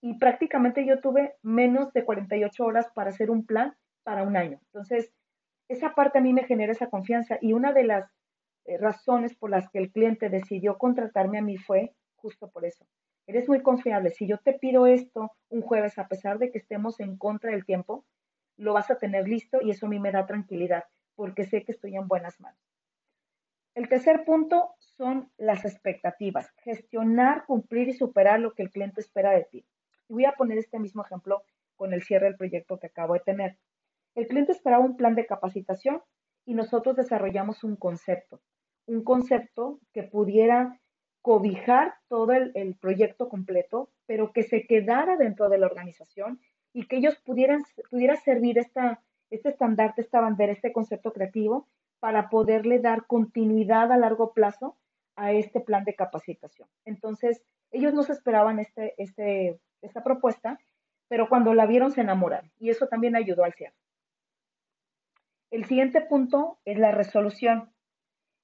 y 0.00 0.20
prácticamente 0.20 0.86
yo 0.86 1.00
tuve 1.00 1.34
menos 1.42 1.92
de 1.94 2.04
48 2.04 2.64
horas 2.64 2.86
para 2.94 3.10
hacer 3.10 3.28
un 3.28 3.44
plan 3.44 3.74
para 4.04 4.22
un 4.22 4.36
año. 4.36 4.60
Entonces, 4.66 5.12
esa 5.66 5.96
parte 5.96 6.18
a 6.18 6.22
mí 6.22 6.32
me 6.32 6.44
genera 6.44 6.70
esa 6.70 6.90
confianza 6.90 7.38
y 7.40 7.54
una 7.54 7.72
de 7.72 7.82
las 7.82 8.08
eh, 8.66 8.78
razones 8.78 9.34
por 9.34 9.50
las 9.50 9.68
que 9.68 9.80
el 9.80 9.90
cliente 9.90 10.28
decidió 10.28 10.78
contratarme 10.78 11.38
a 11.38 11.42
mí 11.42 11.56
fue 11.56 11.92
justo 12.14 12.52
por 12.52 12.64
eso. 12.64 12.86
Eres 13.26 13.48
muy 13.48 13.62
confiable. 13.62 14.10
Si 14.10 14.26
yo 14.26 14.38
te 14.38 14.52
pido 14.52 14.86
esto 14.86 15.32
un 15.48 15.62
jueves, 15.62 15.98
a 15.98 16.08
pesar 16.08 16.38
de 16.38 16.50
que 16.50 16.58
estemos 16.58 17.00
en 17.00 17.16
contra 17.16 17.50
del 17.50 17.64
tiempo, 17.64 18.04
lo 18.56 18.74
vas 18.74 18.90
a 18.90 18.98
tener 18.98 19.28
listo 19.28 19.60
y 19.62 19.70
eso 19.70 19.86
a 19.86 19.88
mí 19.88 19.98
me 19.98 20.12
da 20.12 20.26
tranquilidad 20.26 20.84
porque 21.14 21.44
sé 21.44 21.64
que 21.64 21.72
estoy 21.72 21.96
en 21.96 22.08
buenas 22.08 22.40
manos. 22.40 22.60
El 23.74 23.88
tercer 23.88 24.24
punto 24.24 24.74
son 24.78 25.32
las 25.36 25.64
expectativas. 25.64 26.52
Gestionar, 26.62 27.44
cumplir 27.46 27.88
y 27.88 27.92
superar 27.92 28.40
lo 28.40 28.54
que 28.54 28.62
el 28.62 28.70
cliente 28.70 29.00
espera 29.00 29.32
de 29.32 29.44
ti. 29.44 29.66
Y 30.08 30.12
voy 30.12 30.24
a 30.26 30.32
poner 30.32 30.58
este 30.58 30.78
mismo 30.78 31.04
ejemplo 31.04 31.42
con 31.76 31.92
el 31.92 32.02
cierre 32.02 32.26
del 32.26 32.36
proyecto 32.36 32.78
que 32.78 32.86
acabo 32.86 33.14
de 33.14 33.20
tener. 33.20 33.58
El 34.14 34.28
cliente 34.28 34.52
esperaba 34.52 34.84
un 34.84 34.96
plan 34.96 35.16
de 35.16 35.26
capacitación 35.26 36.02
y 36.44 36.54
nosotros 36.54 36.94
desarrollamos 36.94 37.64
un 37.64 37.74
concepto, 37.74 38.40
un 38.86 39.02
concepto 39.02 39.80
que 39.92 40.04
pudiera 40.04 40.80
cobijar 41.24 41.94
todo 42.08 42.34
el, 42.34 42.76
proyecto 42.78 43.30
completo, 43.30 43.88
pero 44.04 44.34
que 44.34 44.42
se 44.42 44.66
quedara 44.66 45.16
dentro 45.16 45.48
de 45.48 45.56
la 45.56 45.64
organización 45.64 46.38
y 46.74 46.86
que 46.86 46.96
ellos 46.96 47.16
pudieran 47.24 47.64
pudiera 47.88 48.14
servir 48.16 48.58
esta, 48.58 49.00
este 49.30 49.48
estandarte, 49.48 50.02
esta 50.02 50.20
bandera, 50.20 50.52
este 50.52 50.74
concepto 50.74 51.14
creativo 51.14 51.66
para 51.98 52.28
poderle 52.28 52.78
dar 52.78 53.06
continuidad 53.06 53.90
a 53.90 53.96
largo 53.96 54.34
plazo 54.34 54.76
a 55.16 55.32
este 55.32 55.60
plan 55.60 55.84
de 55.84 55.94
capacitación. 55.94 56.68
Entonces, 56.84 57.42
ellos 57.70 57.94
no 57.94 58.02
se 58.02 58.12
esperaban 58.12 58.58
este, 58.58 58.92
este, 58.98 59.58
esta 59.80 60.04
propuesta, 60.04 60.58
pero 61.08 61.30
cuando 61.30 61.54
la 61.54 61.64
vieron 61.64 61.90
se 61.90 62.02
enamoraron 62.02 62.52
y 62.58 62.68
eso 62.68 62.86
también 62.86 63.16
ayudó 63.16 63.44
al 63.44 63.54
cierre. 63.54 63.76
El 65.50 65.64
siguiente 65.64 66.02
punto 66.02 66.58
es 66.66 66.78
la 66.78 66.90
resolución. 66.90 67.72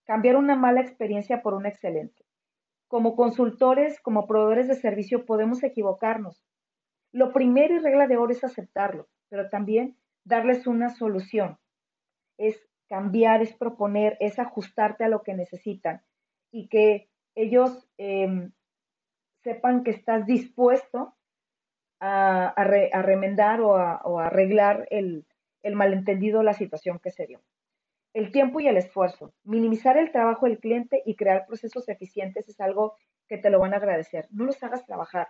Cambiar 0.04 0.36
una 0.36 0.56
mala 0.56 0.80
experiencia 0.80 1.42
por 1.42 1.52
una 1.52 1.68
excelente. 1.68 2.24
Como 2.90 3.14
consultores, 3.14 4.00
como 4.00 4.26
proveedores 4.26 4.66
de 4.66 4.74
servicio, 4.74 5.24
podemos 5.24 5.62
equivocarnos. 5.62 6.44
Lo 7.12 7.32
primero 7.32 7.76
y 7.76 7.78
regla 7.78 8.08
de 8.08 8.16
oro 8.16 8.32
es 8.32 8.42
aceptarlo, 8.42 9.06
pero 9.28 9.48
también 9.48 9.96
darles 10.24 10.66
una 10.66 10.90
solución. 10.90 11.56
Es 12.36 12.68
cambiar, 12.88 13.42
es 13.42 13.54
proponer, 13.54 14.16
es 14.18 14.40
ajustarte 14.40 15.04
a 15.04 15.08
lo 15.08 15.22
que 15.22 15.34
necesitan 15.34 16.02
y 16.50 16.66
que 16.66 17.08
ellos 17.36 17.88
em, 17.96 18.50
sepan 19.44 19.84
que 19.84 19.92
estás 19.92 20.26
dispuesto 20.26 21.14
a, 22.00 22.52
remendar 23.04 23.60
o 23.60 23.76
a 23.76 24.26
arreglar 24.26 24.88
el, 24.90 25.24
el 25.62 25.76
malentendido 25.76 26.42
la 26.42 26.54
situación 26.54 26.98
que 26.98 27.12
se 27.12 27.28
dio. 27.28 27.40
El 28.12 28.32
tiempo 28.32 28.60
y 28.60 28.66
el 28.66 28.76
esfuerzo. 28.76 29.32
Minimizar 29.44 29.96
el 29.96 30.10
trabajo 30.10 30.46
del 30.46 30.58
cliente 30.58 31.02
y 31.06 31.14
crear 31.14 31.46
procesos 31.46 31.88
eficientes 31.88 32.48
es 32.48 32.60
algo 32.60 32.96
que 33.28 33.38
te 33.38 33.50
lo 33.50 33.60
van 33.60 33.72
a 33.72 33.76
agradecer. 33.76 34.26
No 34.30 34.44
los 34.44 34.62
hagas 34.62 34.84
trabajar. 34.84 35.28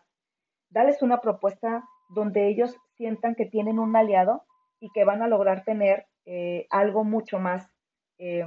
Dales 0.71 1.03
una 1.03 1.21
propuesta 1.21 1.85
donde 2.09 2.49
ellos 2.49 2.77
sientan 2.97 3.35
que 3.35 3.45
tienen 3.45 3.79
un 3.79 3.95
aliado 3.95 4.45
y 4.81 4.91
que 4.93 5.05
van 5.05 5.21
a 5.23 5.29
lograr 5.29 5.65
tener 5.65 6.07
eh, 6.25 6.67
algo 6.71 7.05
mucho 7.05 7.39
más 7.39 7.71
eh, 8.19 8.45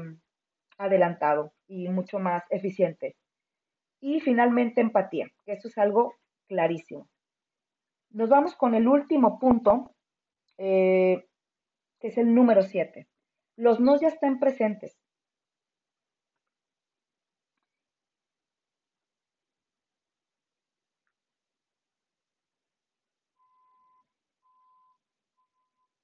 adelantado 0.77 1.53
y 1.67 1.89
mucho 1.89 2.19
más 2.19 2.43
eficiente. 2.49 3.15
Y 4.01 4.19
finalmente 4.19 4.81
empatía, 4.81 5.27
eso 5.45 5.67
es 5.67 5.77
algo 5.77 6.15
clarísimo. 6.47 7.07
Nos 8.09 8.29
vamos 8.29 8.55
con 8.55 8.75
el 8.75 8.87
último 8.87 9.39
punto, 9.39 9.95
eh, 10.57 11.25
que 11.99 12.07
es 12.07 12.17
el 12.17 12.33
número 12.33 12.63
7. 12.63 13.07
Los 13.55 13.79
no 13.79 13.99
ya 13.99 14.07
están 14.07 14.39
presentes. 14.39 14.97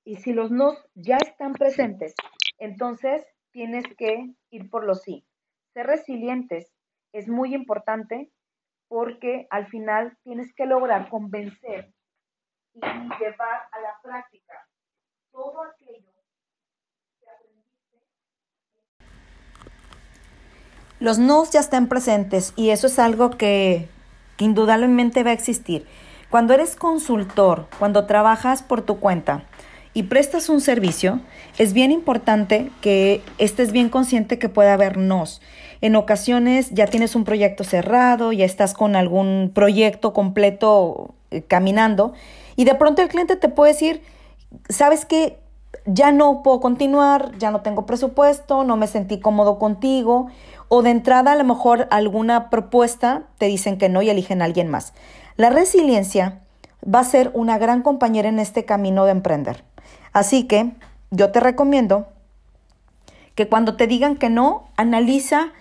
Y 0.09 0.15
si 0.17 0.33
los 0.33 0.49
no 0.49 0.75
ya 0.95 1.17
están 1.17 1.53
presentes, 1.53 2.15
entonces 2.57 3.25
tienes 3.51 3.83
que 3.95 4.33
ir 4.49 4.69
por 4.69 4.83
los 4.83 5.03
sí. 5.03 5.23
Ser 5.73 5.85
resilientes 5.85 6.73
es 7.11 7.27
muy 7.27 7.53
importante 7.53 8.31
porque 8.87 9.45
al 9.51 9.67
final 9.67 10.17
tienes 10.23 10.51
que 10.55 10.65
lograr 10.65 11.09
convencer 11.09 11.93
y 12.73 12.79
llevar 12.81 13.69
a 13.71 13.79
la 13.81 13.99
práctica 14.01 14.67
todo 15.31 15.61
aquello 15.63 16.11
que 17.19 17.29
aprendiste. 17.29 17.99
Los 20.99 21.17
no 21.17 21.43
ya 21.49 21.59
están 21.59 21.87
presentes 21.87 22.53
y 22.55 22.69
eso 22.69 22.87
es 22.87 22.99
algo 22.99 23.31
que, 23.31 23.87
indudablemente 24.37 25.23
va 25.23 25.31
a 25.31 25.33
existir. 25.33 25.85
Cuando 26.29 26.53
eres 26.53 26.75
consultor, 26.75 27.67
cuando 27.77 28.05
trabajas 28.05 28.63
por 28.63 28.81
tu 28.81 28.99
cuenta, 28.99 29.43
y 29.93 30.03
prestas 30.03 30.49
un 30.49 30.61
servicio, 30.61 31.19
es 31.57 31.73
bien 31.73 31.91
importante 31.91 32.71
que 32.79 33.21
estés 33.37 33.71
bien 33.71 33.89
consciente 33.89 34.37
que 34.37 34.47
puede 34.47 34.69
haber 34.69 34.97
nos. 34.97 35.41
En 35.81 35.95
ocasiones 35.95 36.69
ya 36.71 36.85
tienes 36.85 37.15
un 37.15 37.23
proyecto 37.23 37.63
cerrado, 37.63 38.31
ya 38.31 38.45
estás 38.45 38.73
con 38.73 38.95
algún 38.95 39.51
proyecto 39.53 40.13
completo 40.13 41.15
eh, 41.31 41.41
caminando 41.41 42.13
y 42.55 42.65
de 42.65 42.75
pronto 42.75 43.01
el 43.01 43.09
cliente 43.09 43.35
te 43.35 43.49
puede 43.49 43.73
decir, 43.73 44.01
sabes 44.69 45.05
que 45.05 45.39
ya 45.85 46.11
no 46.11 46.43
puedo 46.43 46.59
continuar, 46.59 47.37
ya 47.37 47.51
no 47.51 47.61
tengo 47.61 47.85
presupuesto, 47.85 48.63
no 48.63 48.77
me 48.77 48.87
sentí 48.87 49.19
cómodo 49.19 49.57
contigo 49.57 50.27
o 50.69 50.81
de 50.81 50.91
entrada 50.91 51.33
a 51.33 51.35
lo 51.35 51.43
mejor 51.43 51.87
alguna 51.91 52.49
propuesta 52.49 53.23
te 53.37 53.47
dicen 53.47 53.77
que 53.77 53.89
no 53.89 54.01
y 54.01 54.09
eligen 54.09 54.41
a 54.41 54.45
alguien 54.45 54.69
más. 54.69 54.93
La 55.35 55.49
resiliencia 55.49 56.39
va 56.83 56.99
a 56.99 57.03
ser 57.03 57.31
una 57.33 57.57
gran 57.57 57.81
compañera 57.81 58.29
en 58.29 58.39
este 58.39 58.65
camino 58.65 59.05
de 59.05 59.11
emprender. 59.11 59.63
Así 60.13 60.43
que 60.43 60.71
yo 61.11 61.31
te 61.31 61.39
recomiendo 61.39 62.07
que 63.35 63.47
cuando 63.47 63.75
te 63.75 63.87
digan 63.87 64.15
que 64.15 64.29
no, 64.29 64.67
analiza 64.75 65.51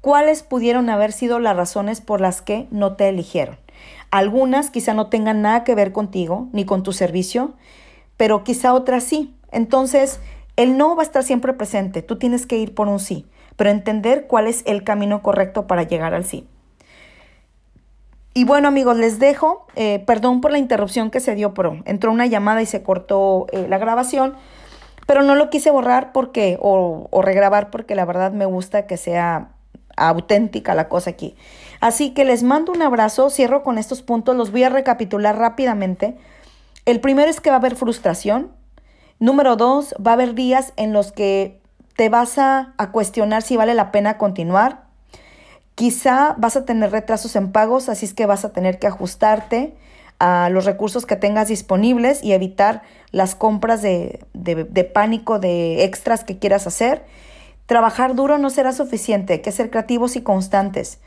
cuáles 0.00 0.42
pudieron 0.42 0.90
haber 0.90 1.12
sido 1.12 1.38
las 1.38 1.56
razones 1.56 2.00
por 2.00 2.20
las 2.20 2.42
que 2.42 2.66
no 2.70 2.96
te 2.96 3.08
eligieron. 3.08 3.58
Algunas 4.10 4.70
quizá 4.70 4.92
no 4.92 5.08
tengan 5.08 5.42
nada 5.42 5.64
que 5.64 5.74
ver 5.74 5.92
contigo 5.92 6.48
ni 6.52 6.64
con 6.64 6.82
tu 6.82 6.92
servicio, 6.92 7.54
pero 8.16 8.44
quizá 8.44 8.74
otras 8.74 9.04
sí. 9.04 9.34
Entonces, 9.52 10.20
el 10.56 10.76
no 10.76 10.96
va 10.96 11.02
a 11.02 11.06
estar 11.06 11.22
siempre 11.22 11.52
presente. 11.52 12.02
Tú 12.02 12.18
tienes 12.18 12.46
que 12.46 12.58
ir 12.58 12.74
por 12.74 12.88
un 12.88 12.98
sí, 12.98 13.26
pero 13.56 13.70
entender 13.70 14.26
cuál 14.26 14.46
es 14.46 14.62
el 14.66 14.84
camino 14.84 15.22
correcto 15.22 15.66
para 15.66 15.82
llegar 15.82 16.14
al 16.14 16.24
sí. 16.24 16.46
Y 18.32 18.44
bueno 18.44 18.68
amigos, 18.68 18.96
les 18.96 19.18
dejo, 19.18 19.66
eh, 19.74 20.02
perdón 20.06 20.40
por 20.40 20.52
la 20.52 20.58
interrupción 20.58 21.10
que 21.10 21.20
se 21.20 21.34
dio, 21.34 21.52
pero 21.52 21.80
entró 21.84 22.12
una 22.12 22.26
llamada 22.26 22.62
y 22.62 22.66
se 22.66 22.82
cortó 22.82 23.46
eh, 23.50 23.66
la 23.68 23.78
grabación, 23.78 24.34
pero 25.06 25.22
no 25.22 25.34
lo 25.34 25.50
quise 25.50 25.70
borrar 25.70 26.12
porque, 26.12 26.56
o, 26.60 27.08
o 27.10 27.22
regrabar 27.22 27.70
porque 27.70 27.96
la 27.96 28.04
verdad 28.04 28.30
me 28.32 28.46
gusta 28.46 28.86
que 28.86 28.96
sea 28.96 29.50
auténtica 29.96 30.74
la 30.74 30.88
cosa 30.88 31.10
aquí. 31.10 31.36
Así 31.80 32.10
que 32.10 32.24
les 32.24 32.42
mando 32.42 32.72
un 32.72 32.82
abrazo, 32.82 33.30
cierro 33.30 33.62
con 33.62 33.78
estos 33.78 34.02
puntos, 34.02 34.36
los 34.36 34.52
voy 34.52 34.62
a 34.62 34.68
recapitular 34.68 35.36
rápidamente. 35.36 36.16
El 36.86 37.00
primero 37.00 37.30
es 37.30 37.40
que 37.40 37.50
va 37.50 37.56
a 37.56 37.58
haber 37.58 37.74
frustración. 37.74 38.52
Número 39.18 39.56
dos, 39.56 39.94
va 40.04 40.12
a 40.12 40.14
haber 40.14 40.34
días 40.34 40.72
en 40.76 40.92
los 40.92 41.12
que 41.12 41.59
te 42.00 42.08
vas 42.08 42.38
a, 42.38 42.72
a 42.78 42.92
cuestionar 42.92 43.42
si 43.42 43.58
vale 43.58 43.74
la 43.74 43.92
pena 43.92 44.16
continuar. 44.16 44.84
Quizá 45.74 46.34
vas 46.38 46.56
a 46.56 46.64
tener 46.64 46.90
retrasos 46.92 47.36
en 47.36 47.52
pagos, 47.52 47.90
así 47.90 48.06
es 48.06 48.14
que 48.14 48.24
vas 48.24 48.46
a 48.46 48.54
tener 48.54 48.78
que 48.78 48.86
ajustarte 48.86 49.74
a 50.18 50.48
los 50.48 50.64
recursos 50.64 51.04
que 51.04 51.16
tengas 51.16 51.48
disponibles 51.48 52.24
y 52.24 52.32
evitar 52.32 52.80
las 53.10 53.34
compras 53.34 53.82
de, 53.82 54.24
pánico, 54.94 55.40
de 55.40 55.84
extras 55.84 56.24
que 56.24 56.38
quieras 56.38 56.66
hacer. 56.66 57.04
Trabajar 57.66 58.14
duro 58.14 58.38
no 58.38 58.48
será 58.48 58.72
suficiente, 58.72 59.34
hay 59.34 59.40
que 59.40 59.52
ser 59.52 59.68
creativos 59.68 60.16
y 60.16 60.22
constantes. 60.22 61.00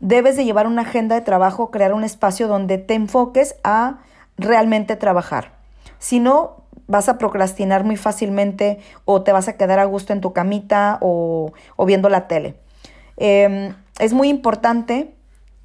Debes 0.00 0.36
de 0.36 0.44
llevar 0.44 0.66
una 0.66 0.82
agenda 0.82 1.14
de 1.14 1.20
trabajo, 1.20 1.70
crear 1.70 1.94
un 1.94 2.02
espacio 2.02 2.48
donde 2.48 2.78
te 2.78 2.94
enfoques 2.94 3.54
a 3.62 3.98
realmente 4.36 4.96
trabajar. 4.96 5.52
Si 6.00 6.18
no, 6.18 6.65
vas 6.86 7.08
a 7.08 7.18
procrastinar 7.18 7.84
muy 7.84 7.96
fácilmente 7.96 8.78
o 9.04 9.22
te 9.22 9.32
vas 9.32 9.48
a 9.48 9.56
quedar 9.56 9.78
a 9.78 9.84
gusto 9.84 10.12
en 10.12 10.20
tu 10.20 10.32
camita 10.32 10.98
o, 11.00 11.52
viendo 11.86 12.08
la 12.08 12.28
tele. 12.28 12.54
Em, 13.16 13.74
es 13.98 14.12
muy 14.12 14.28
importante 14.28 15.12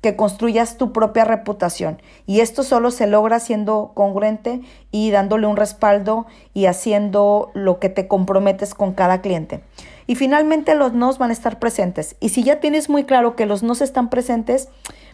que 0.02 0.16
construyas 0.16 0.78
tu 0.78 0.94
propia 0.94 1.26
reputación 1.26 2.02
y 2.26 2.40
esto 2.40 2.64
solo 2.64 2.90
se 2.90 3.06
logra 3.06 3.40
siendo 3.40 3.92
congruente 3.94 4.62
y 4.90 5.12
dándole 5.12 5.46
un 5.46 5.58
respaldo 5.58 6.26
y 6.56 6.66
haciendo 6.66 7.52
lo 7.54 7.80
que 7.80 7.90
te 7.90 8.08
comprometes 8.08 8.74
con 8.74 8.94
cada 8.94 9.22
cliente. 9.22 9.62
Y 10.08 10.16
finalmente 10.16 10.74
los 10.74 10.94
nos 10.94 11.20
van 11.20 11.30
a 11.30 11.34
estar 11.34 11.60
presentes. 11.60 12.16
Y 12.20 12.30
si 12.30 12.44
ya 12.44 12.60
tienes 12.60 12.90
muy 12.90 13.04
claro 13.04 13.36
que 13.36 13.46
los 13.46 13.62
nos 13.62 13.82
están 13.82 14.10
presentes, 14.10 14.70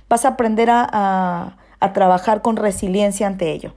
vas 0.08 0.24
a 0.24 0.30
aprender 0.30 0.70
a, 0.72 1.58
a 1.80 1.94
trabajar 1.94 2.42
con 2.42 2.56
resiliencia 2.56 3.28
ante 3.28 3.52
ello. 3.52 3.74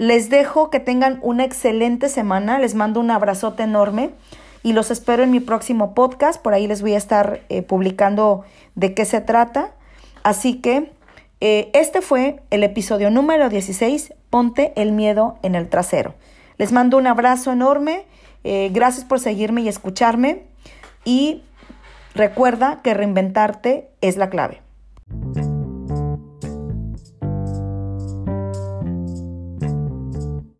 Les 0.00 0.30
dejo 0.30 0.70
que 0.70 0.80
tengan 0.80 1.18
una 1.20 1.44
excelente 1.44 2.08
semana. 2.08 2.58
Les 2.58 2.74
mando 2.74 3.00
un 3.00 3.10
abrazote 3.10 3.64
enorme 3.64 4.12
y 4.62 4.72
los 4.72 4.90
espero 4.90 5.22
en 5.22 5.30
mi 5.30 5.40
próximo 5.40 5.92
podcast. 5.92 6.40
Por 6.40 6.54
ahí 6.54 6.66
les 6.66 6.80
voy 6.80 6.94
a 6.94 6.96
estar 6.96 7.42
eh, 7.50 7.60
publicando 7.60 8.42
de 8.76 8.94
qué 8.94 9.04
se 9.04 9.20
trata. 9.20 9.74
Así 10.22 10.54
que 10.54 10.90
eh, 11.42 11.70
este 11.74 12.00
fue 12.00 12.40
el 12.48 12.64
episodio 12.64 13.10
número 13.10 13.50
16, 13.50 14.14
Ponte 14.30 14.72
el 14.74 14.92
miedo 14.92 15.38
en 15.42 15.54
el 15.54 15.68
trasero. 15.68 16.14
Les 16.56 16.72
mando 16.72 16.96
un 16.96 17.06
abrazo 17.06 17.52
enorme. 17.52 18.06
Eh, 18.42 18.70
gracias 18.72 19.04
por 19.04 19.20
seguirme 19.20 19.60
y 19.60 19.68
escucharme. 19.68 20.44
Y 21.04 21.42
recuerda 22.14 22.80
que 22.82 22.94
reinventarte 22.94 23.90
es 24.00 24.16
la 24.16 24.30
clave. 24.30 24.62